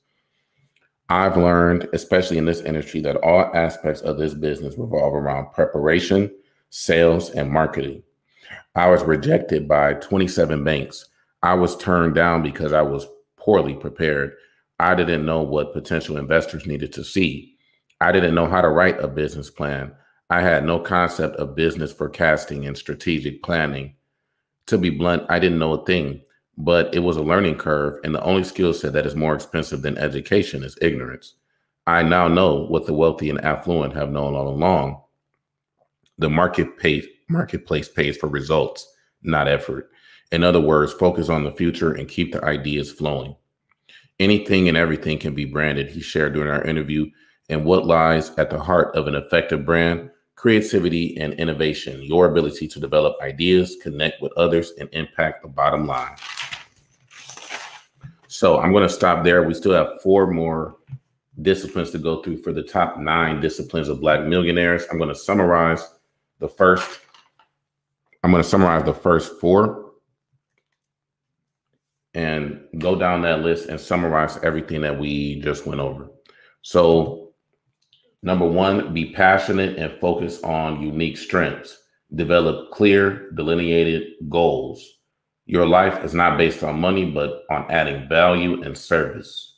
I've 1.11 1.37
learned, 1.37 1.89
especially 1.93 2.39
in 2.39 2.45
this 2.45 2.61
industry, 2.61 3.01
that 3.01 3.17
all 3.17 3.51
aspects 3.53 4.01
of 4.01 4.17
this 4.17 4.33
business 4.33 4.79
revolve 4.79 5.13
around 5.13 5.53
preparation, 5.53 6.31
sales, 6.71 7.31
and 7.31 7.51
marketing. 7.51 8.05
I 8.77 8.89
was 8.89 9.03
rejected 9.03 9.67
by 9.67 9.95
27 9.95 10.63
banks. 10.63 11.09
I 11.43 11.55
was 11.55 11.77
turned 11.77 12.15
down 12.15 12.45
because 12.45 12.73
I 12.73 12.83
was 12.83 13.09
poorly 13.37 13.75
prepared. 13.75 14.35
I 14.79 14.95
didn't 14.95 15.27
know 15.27 15.43
what 15.43 15.73
potential 15.73 16.17
investors 16.17 16.65
needed 16.65 16.93
to 16.93 17.03
see. 17.03 17.57
I 18.01 18.13
didn't 18.13 18.37
know 18.37 18.47
how 18.47 18.61
to 18.61 18.69
write 18.69 19.01
a 19.01 19.09
business 19.09 19.51
plan. 19.51 19.93
I 20.31 20.43
had 20.43 20.65
no 20.65 20.79
concept 20.79 21.35
of 21.37 21.57
business 21.57 21.93
forecasting 21.93 22.67
and 22.67 22.79
strategic 22.79 23.43
planning. 23.43 23.97
To 24.67 24.79
be 24.79 24.91
blunt, 24.91 25.25
I 25.29 25.41
didn't 25.41 25.59
know 25.59 25.73
a 25.73 25.85
thing 25.85 26.23
but 26.65 26.95
it 26.95 26.99
was 26.99 27.17
a 27.17 27.23
learning 27.23 27.57
curve. 27.57 27.99
And 28.05 28.15
the 28.15 28.23
only 28.23 28.45
skill 28.45 28.75
set 28.75 28.93
that 28.93 29.07
is 29.07 29.17
more 29.17 29.35
expensive 29.35 29.83
than 29.83 29.97
education 29.97 30.63
is 30.63 30.79
ignorance. 30.81 31.35
I 31.87 32.03
now 32.03 32.29
know 32.29 32.67
what 32.67 32.87
the 32.87 32.93
wealthy 32.93 33.31
and 33.31 33.43
affluent 33.43 33.95
have 33.95 34.11
known 34.11 34.35
all 34.35 34.49
along. 34.49 35.03
The 36.19 36.29
market 36.29 36.77
pays, 36.77 37.07
marketplace 37.29 37.89
pays 37.89 38.17
for 38.17 38.29
results, 38.29 38.87
not 39.23 39.49
effort. 39.49 39.91
In 40.33 40.45
other 40.45 40.61
words, 40.61 40.93
focus 40.93 41.29
on 41.31 41.45
the 41.45 41.51
future 41.51 41.93
and 41.93 42.09
keep 42.09 42.33
the 42.33 42.45
ideas 42.45 42.93
flowing. 42.93 43.35
Anything 44.19 44.69
and 44.69 44.77
everything 44.77 45.19
can 45.19 45.35
be 45.35 45.47
branded, 45.47 45.89
he 45.89 46.03
shared 46.03 46.35
during 46.35 46.51
our 46.51 46.63
interview. 46.63 47.11
And 47.49 47.65
what 47.65 47.87
lies 47.87 48.31
at 48.37 48.51
the 48.51 48.61
heart 48.61 48.95
of 48.95 49.09
an 49.09 49.15
effective 49.15 49.65
brand? 49.65 50.11
creativity, 50.41 51.19
and 51.19 51.35
innovation, 51.35 52.03
your 52.03 52.25
ability 52.25 52.67
to 52.67 52.81
develop 52.81 53.15
ideas, 53.21 53.77
connect 53.83 54.23
with 54.23 54.33
others, 54.39 54.73
and 54.81 54.89
impact 54.93 55.43
the 55.43 55.49
bottom 55.49 55.87
line. 55.87 56.17
So 58.41 58.59
I'm 58.59 58.72
going 58.72 58.88
to 58.88 58.95
stop 58.95 59.22
there. 59.22 59.43
We 59.43 59.53
still 59.53 59.74
have 59.74 60.01
four 60.03 60.26
more 60.26 60.78
disciplines 61.43 61.91
to 61.91 61.99
go 61.99 62.22
through 62.22 62.38
for 62.38 62.55
the 62.55 62.62
top 62.62 62.97
nine 62.97 63.38
disciplines 63.38 63.91
of 63.91 64.01
Black 64.01 64.24
millionaires. 64.24 64.86
I'm 64.91 64.97
going 64.97 65.11
to 65.11 65.14
summarize 65.14 65.86
the 66.38 66.49
first. 66.49 67.01
I'm 68.24 68.30
going 68.30 68.43
to 68.43 68.49
summarize 68.49 68.86
the 68.86 68.95
first 68.95 69.38
four 69.43 69.93
and 72.14 72.62
go 72.78 72.97
down 72.97 73.20
that 73.20 73.41
list 73.41 73.68
and 73.68 73.78
summarize 73.78 74.38
everything 74.38 74.80
that 74.80 74.99
we 74.99 75.43
just 75.43 75.66
went 75.66 75.82
over. 75.82 76.09
So, 76.62 77.34
number 78.22 78.47
one, 78.47 78.95
be 78.95 79.12
passionate 79.12 79.76
and 79.76 80.01
focus 80.01 80.43
on 80.45 80.80
unique 80.80 81.18
strengths. 81.18 81.76
Develop 82.14 82.70
clear, 82.70 83.32
delineated 83.32 84.14
goals. 84.30 85.00
Your 85.51 85.67
life 85.67 86.05
is 86.05 86.15
not 86.15 86.39
based 86.39 86.63
on 86.63 86.79
money, 86.79 87.11
but 87.11 87.43
on 87.51 87.69
adding 87.73 88.09
value 88.09 88.63
and 88.63 88.79
service. 88.79 89.55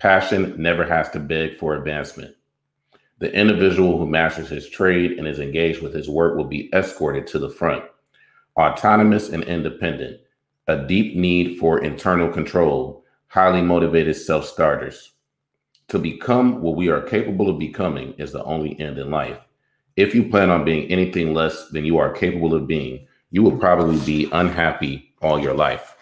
Passion 0.00 0.60
never 0.60 0.84
has 0.84 1.08
to 1.10 1.20
beg 1.20 1.56
for 1.56 1.76
advancement. 1.76 2.34
The 3.20 3.32
individual 3.32 3.96
who 3.96 4.08
masters 4.08 4.48
his 4.48 4.68
trade 4.68 5.12
and 5.12 5.28
is 5.28 5.38
engaged 5.38 5.82
with 5.82 5.94
his 5.94 6.10
work 6.10 6.36
will 6.36 6.48
be 6.48 6.68
escorted 6.74 7.28
to 7.28 7.38
the 7.38 7.48
front. 7.48 7.84
Autonomous 8.60 9.28
and 9.28 9.44
independent, 9.44 10.20
a 10.66 10.84
deep 10.84 11.14
need 11.14 11.60
for 11.60 11.80
internal 11.80 12.28
control, 12.28 13.04
highly 13.28 13.62
motivated 13.62 14.16
self 14.16 14.46
starters. 14.46 15.12
To 15.90 15.98
become 16.00 16.60
what 16.60 16.74
we 16.74 16.88
are 16.88 17.02
capable 17.02 17.48
of 17.48 17.60
becoming 17.60 18.14
is 18.14 18.32
the 18.32 18.42
only 18.42 18.76
end 18.80 18.98
in 18.98 19.12
life. 19.12 19.38
If 19.94 20.12
you 20.12 20.28
plan 20.28 20.50
on 20.50 20.64
being 20.64 20.90
anything 20.90 21.34
less 21.34 21.68
than 21.68 21.84
you 21.84 21.98
are 21.98 22.12
capable 22.12 22.52
of 22.52 22.66
being, 22.66 23.05
you 23.30 23.42
will 23.42 23.56
probably 23.56 23.98
be 24.00 24.28
unhappy 24.32 25.14
all 25.20 25.38
your 25.38 25.54
life. 25.54 25.94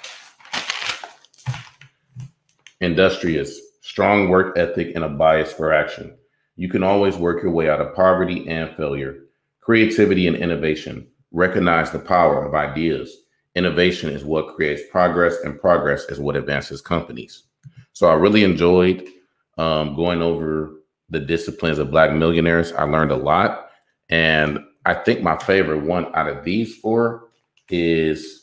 Industrious, 2.81 3.59
strong 3.81 4.29
work 4.29 4.59
ethic, 4.59 4.93
and 4.95 5.05
a 5.05 5.09
bias 5.09 5.53
for 5.53 5.73
action. 5.73 6.17
You 6.57 6.69
can 6.69 6.83
always 6.83 7.17
work 7.17 7.43
your 7.43 7.53
way 7.53 7.69
out 7.69 7.81
of 7.81 7.95
poverty 7.95 8.49
and 8.49 8.75
failure. 8.77 9.25
Creativity 9.61 10.29
and 10.29 10.37
innovation. 10.37 11.07
Recognize 11.33 11.91
the 11.91 11.99
power 11.99 12.45
of 12.45 12.55
ideas. 12.55 13.17
Innovation 13.55 14.11
is 14.11 14.25
what 14.25 14.55
creates 14.55 14.83
progress, 14.91 15.37
and 15.45 15.61
progress 15.61 16.05
is 16.07 16.21
what 16.21 16.37
advances 16.37 16.81
companies. 16.81 17.45
So 17.93 18.09
I 18.09 18.15
really 18.15 18.45
enjoyed 18.45 19.07
um, 19.57 19.95
going 19.95 20.21
over 20.21 20.81
the 21.09 21.21
disciplines 21.21 21.79
of 21.79 21.91
Black 21.91 22.13
millionaires. 22.13 22.73
I 22.73 22.85
learned 22.85 23.13
a 23.13 23.17
lot. 23.17 23.71
And 24.09 24.59
I 24.85 24.95
think 24.95 25.23
my 25.23 25.37
favorite 25.39 25.83
one 25.85 26.15
out 26.15 26.29
of 26.29 26.45
these 26.45 26.77
four 26.77 27.29
is 27.71 28.43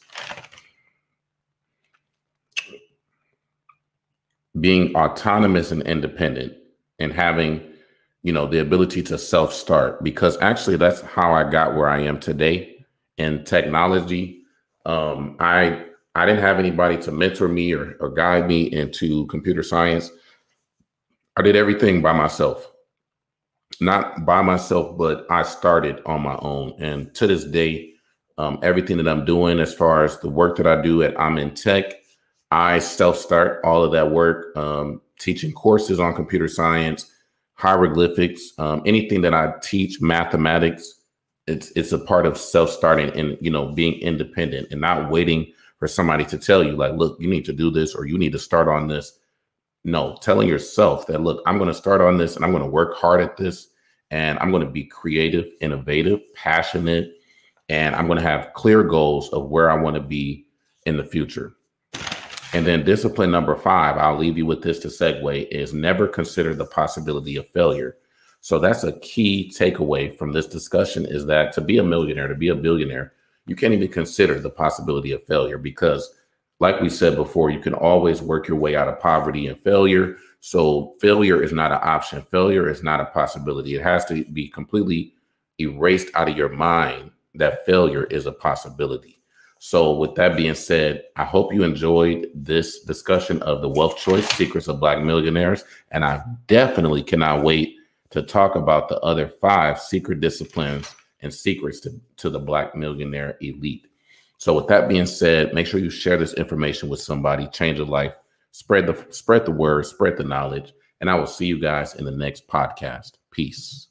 being 4.59 4.95
autonomous 4.95 5.71
and 5.71 5.81
independent 5.83 6.53
and 6.99 7.13
having 7.13 7.61
you 8.23 8.33
know 8.33 8.45
the 8.45 8.59
ability 8.59 9.01
to 9.01 9.17
self 9.17 9.53
start 9.53 10.03
because 10.03 10.37
actually 10.41 10.75
that's 10.77 11.01
how 11.01 11.33
i 11.33 11.49
got 11.49 11.75
where 11.75 11.87
i 11.89 11.99
am 11.99 12.19
today 12.19 12.85
in 13.17 13.43
technology. 13.45 14.41
Um 14.85 15.37
i 15.39 15.85
i 16.15 16.25
didn't 16.25 16.41
have 16.41 16.59
anybody 16.59 16.97
to 16.97 17.11
mentor 17.11 17.47
me 17.47 17.73
or, 17.73 17.95
or 17.99 18.09
guide 18.09 18.47
me 18.47 18.63
into 18.63 19.25
computer 19.27 19.63
science. 19.63 20.11
I 21.37 21.41
did 21.41 21.55
everything 21.55 22.01
by 22.01 22.13
myself 22.13 22.70
not 23.82 24.25
by 24.25 24.41
myself 24.41 24.97
but 24.97 25.25
i 25.29 25.41
started 25.43 26.01
on 26.05 26.21
my 26.21 26.38
own 26.41 26.73
and 26.79 27.13
to 27.13 27.27
this 27.27 27.45
day 27.45 27.91
um, 28.38 28.59
everything 28.63 28.97
that 28.97 29.07
i'm 29.07 29.25
doing 29.25 29.59
as 29.59 29.73
far 29.73 30.03
as 30.03 30.17
the 30.19 30.29
work 30.29 30.55
that 30.57 30.67
i 30.67 30.82
do 30.82 31.03
at 31.03 31.19
i'm 31.19 31.38
in 31.38 31.53
tech 31.53 31.93
I 32.51 32.79
self 32.79 33.17
start 33.17 33.61
all 33.63 33.84
of 33.84 33.93
that 33.93 34.11
work, 34.11 34.55
um, 34.57 35.01
teaching 35.19 35.53
courses 35.53 35.99
on 35.99 36.13
computer 36.13 36.49
science, 36.49 37.09
hieroglyphics, 37.53 38.51
um, 38.57 38.82
anything 38.86 39.21
that 39.21 39.34
I 39.34 39.53
teach, 39.63 40.01
mathematics. 40.01 40.95
It's 41.47 41.71
it's 41.75 41.93
a 41.93 41.99
part 41.99 42.25
of 42.25 42.38
self 42.38 42.69
starting 42.69 43.09
and 43.17 43.38
you 43.41 43.49
know 43.49 43.71
being 43.71 43.99
independent 44.01 44.67
and 44.71 44.82
not 44.82 45.09
waiting 45.09 45.51
for 45.79 45.88
somebody 45.88 46.25
to 46.25 46.38
tell 46.38 46.63
you 46.63 46.73
like, 46.73 46.93
look, 46.93 47.17
you 47.19 47.29
need 47.29 47.45
to 47.45 47.53
do 47.53 47.71
this 47.71 47.95
or 47.95 48.05
you 48.05 48.17
need 48.17 48.34
to 48.34 48.39
start 48.39 48.67
on 48.67 48.88
this. 48.88 49.17
No, 49.84 50.17
telling 50.21 50.47
yourself 50.47 51.07
that 51.07 51.21
look, 51.21 51.41
I'm 51.47 51.57
going 51.57 51.69
to 51.69 51.73
start 51.73 52.01
on 52.01 52.17
this 52.17 52.36
and 52.36 52.45
I'm 52.45 52.51
going 52.51 52.63
to 52.63 52.69
work 52.69 52.95
hard 52.97 53.21
at 53.21 53.38
this 53.38 53.69
and 54.12 54.38
I'm 54.39 54.51
going 54.51 54.64
to 54.64 54.70
be 54.70 54.84
creative, 54.84 55.49
innovative, 55.62 56.22
passionate, 56.36 57.16
and 57.70 57.95
I'm 57.95 58.07
going 58.07 58.20
to 58.20 58.28
have 58.28 58.53
clear 58.53 58.84
goals 58.84 59.30
of 59.30 59.49
where 59.49 59.72
I 59.72 59.82
want 59.82 59.95
to 59.95 60.01
be 60.01 60.45
in 60.86 60.97
the 60.97 61.03
future. 61.03 61.53
And 62.53 62.68
then 62.68 62.84
discipline 62.84 63.32
number 63.32 63.55
five, 63.55 63.97
I'll 63.97 64.18
leave 64.18 64.38
you 64.38 64.45
with 64.45 64.62
this 64.62 64.80
to 64.80 64.89
segue, 64.89 65.47
is 65.49 65.74
never 65.74 66.07
consider 66.07 66.53
the 66.53 66.66
possibility 66.66 67.38
of 67.38 67.47
failure. 67.49 67.95
So 68.41 68.59
that's 68.59 68.84
a 68.84 68.99
key 68.99 69.53
takeaway 69.55 70.18
from 70.18 70.34
this 70.34 70.47
discussion 70.47 71.05
is 71.05 71.26
that 71.28 71.53
to 71.53 71.62
be 71.62 71.78
a 71.78 71.84
millionaire, 71.84 72.28
to 72.28 72.36
be 72.36 72.49
a 72.49 72.55
billionaire, 72.55 73.14
you 73.47 73.55
can't 73.55 73.74
even 73.74 73.88
consider 73.88 74.39
the 74.39 74.49
possibility 74.49 75.14
of 75.14 75.26
failure 75.26 75.57
because, 75.57 76.14
like 76.59 76.82
we 76.82 76.89
said 76.89 77.16
before, 77.16 77.51
you 77.51 77.59
can 77.59 77.74
always 77.74 78.22
work 78.22 78.47
your 78.47 78.57
way 78.57 78.76
out 78.76 78.88
of 78.88 78.99
poverty 78.99 79.47
and 79.47 79.59
failure. 79.59 80.18
So 80.41 80.95
failure 80.99 81.41
is 81.41 81.53
not 81.53 81.71
an 81.71 81.79
option. 81.81 82.23
Failure 82.23 82.67
is 82.67 82.83
not 82.83 82.99
a 82.99 83.05
possibility. 83.05 83.75
It 83.75 83.83
has 83.83 84.05
to 84.05 84.25
be 84.25 84.47
completely 84.47 85.13
erased 85.59 86.09
out 86.15 86.29
of 86.29 86.35
your 86.35 86.49
mind 86.49 87.11
that 87.35 87.65
failure 87.65 88.05
is 88.05 88.25
a 88.25 88.31
possibility. 88.31 89.19
So, 89.59 89.95
with 89.95 90.15
that 90.15 90.35
being 90.35 90.55
said, 90.55 91.03
I 91.15 91.23
hope 91.23 91.53
you 91.53 91.63
enjoyed 91.63 92.31
this 92.33 92.79
discussion 92.79 93.39
of 93.43 93.61
the 93.61 93.69
wealth 93.69 93.95
choice 93.95 94.27
secrets 94.29 94.67
of 94.67 94.79
Black 94.79 95.03
millionaires. 95.03 95.63
And 95.91 96.03
I 96.03 96.23
definitely 96.47 97.03
cannot 97.03 97.43
wait 97.43 97.75
to 98.09 98.23
talk 98.23 98.55
about 98.55 98.89
the 98.89 98.99
other 99.01 99.27
five 99.27 99.79
secret 99.79 100.19
disciplines 100.19 100.95
and 101.21 101.31
secrets 101.31 101.79
to, 101.81 101.91
to 102.17 102.31
the 102.31 102.39
Black 102.39 102.75
millionaire 102.75 103.37
elite. 103.39 103.85
So, 104.39 104.55
with 104.55 104.65
that 104.69 104.89
being 104.89 105.05
said, 105.05 105.53
make 105.53 105.67
sure 105.67 105.79
you 105.79 105.91
share 105.91 106.17
this 106.17 106.33
information 106.33 106.89
with 106.89 106.99
somebody, 106.99 107.45
change 107.49 107.77
a 107.77 107.85
life, 107.85 108.15
spread 108.52 108.88
the 108.88 109.06
spread 109.10 109.45
the 109.45 109.52
word, 109.52 109.86
spread 109.86 110.18
the 110.18 110.24
knowledge, 110.24 110.74
and 110.99 111.10
I 111.10 111.16
will 111.16 111.28
see 111.28 111.45
you 111.45 111.60
guys 111.60 111.95
in 111.95 112.06
the 112.06 112.12
next 112.12 112.47
podcast. 112.47 113.14
Peace. 113.32 113.88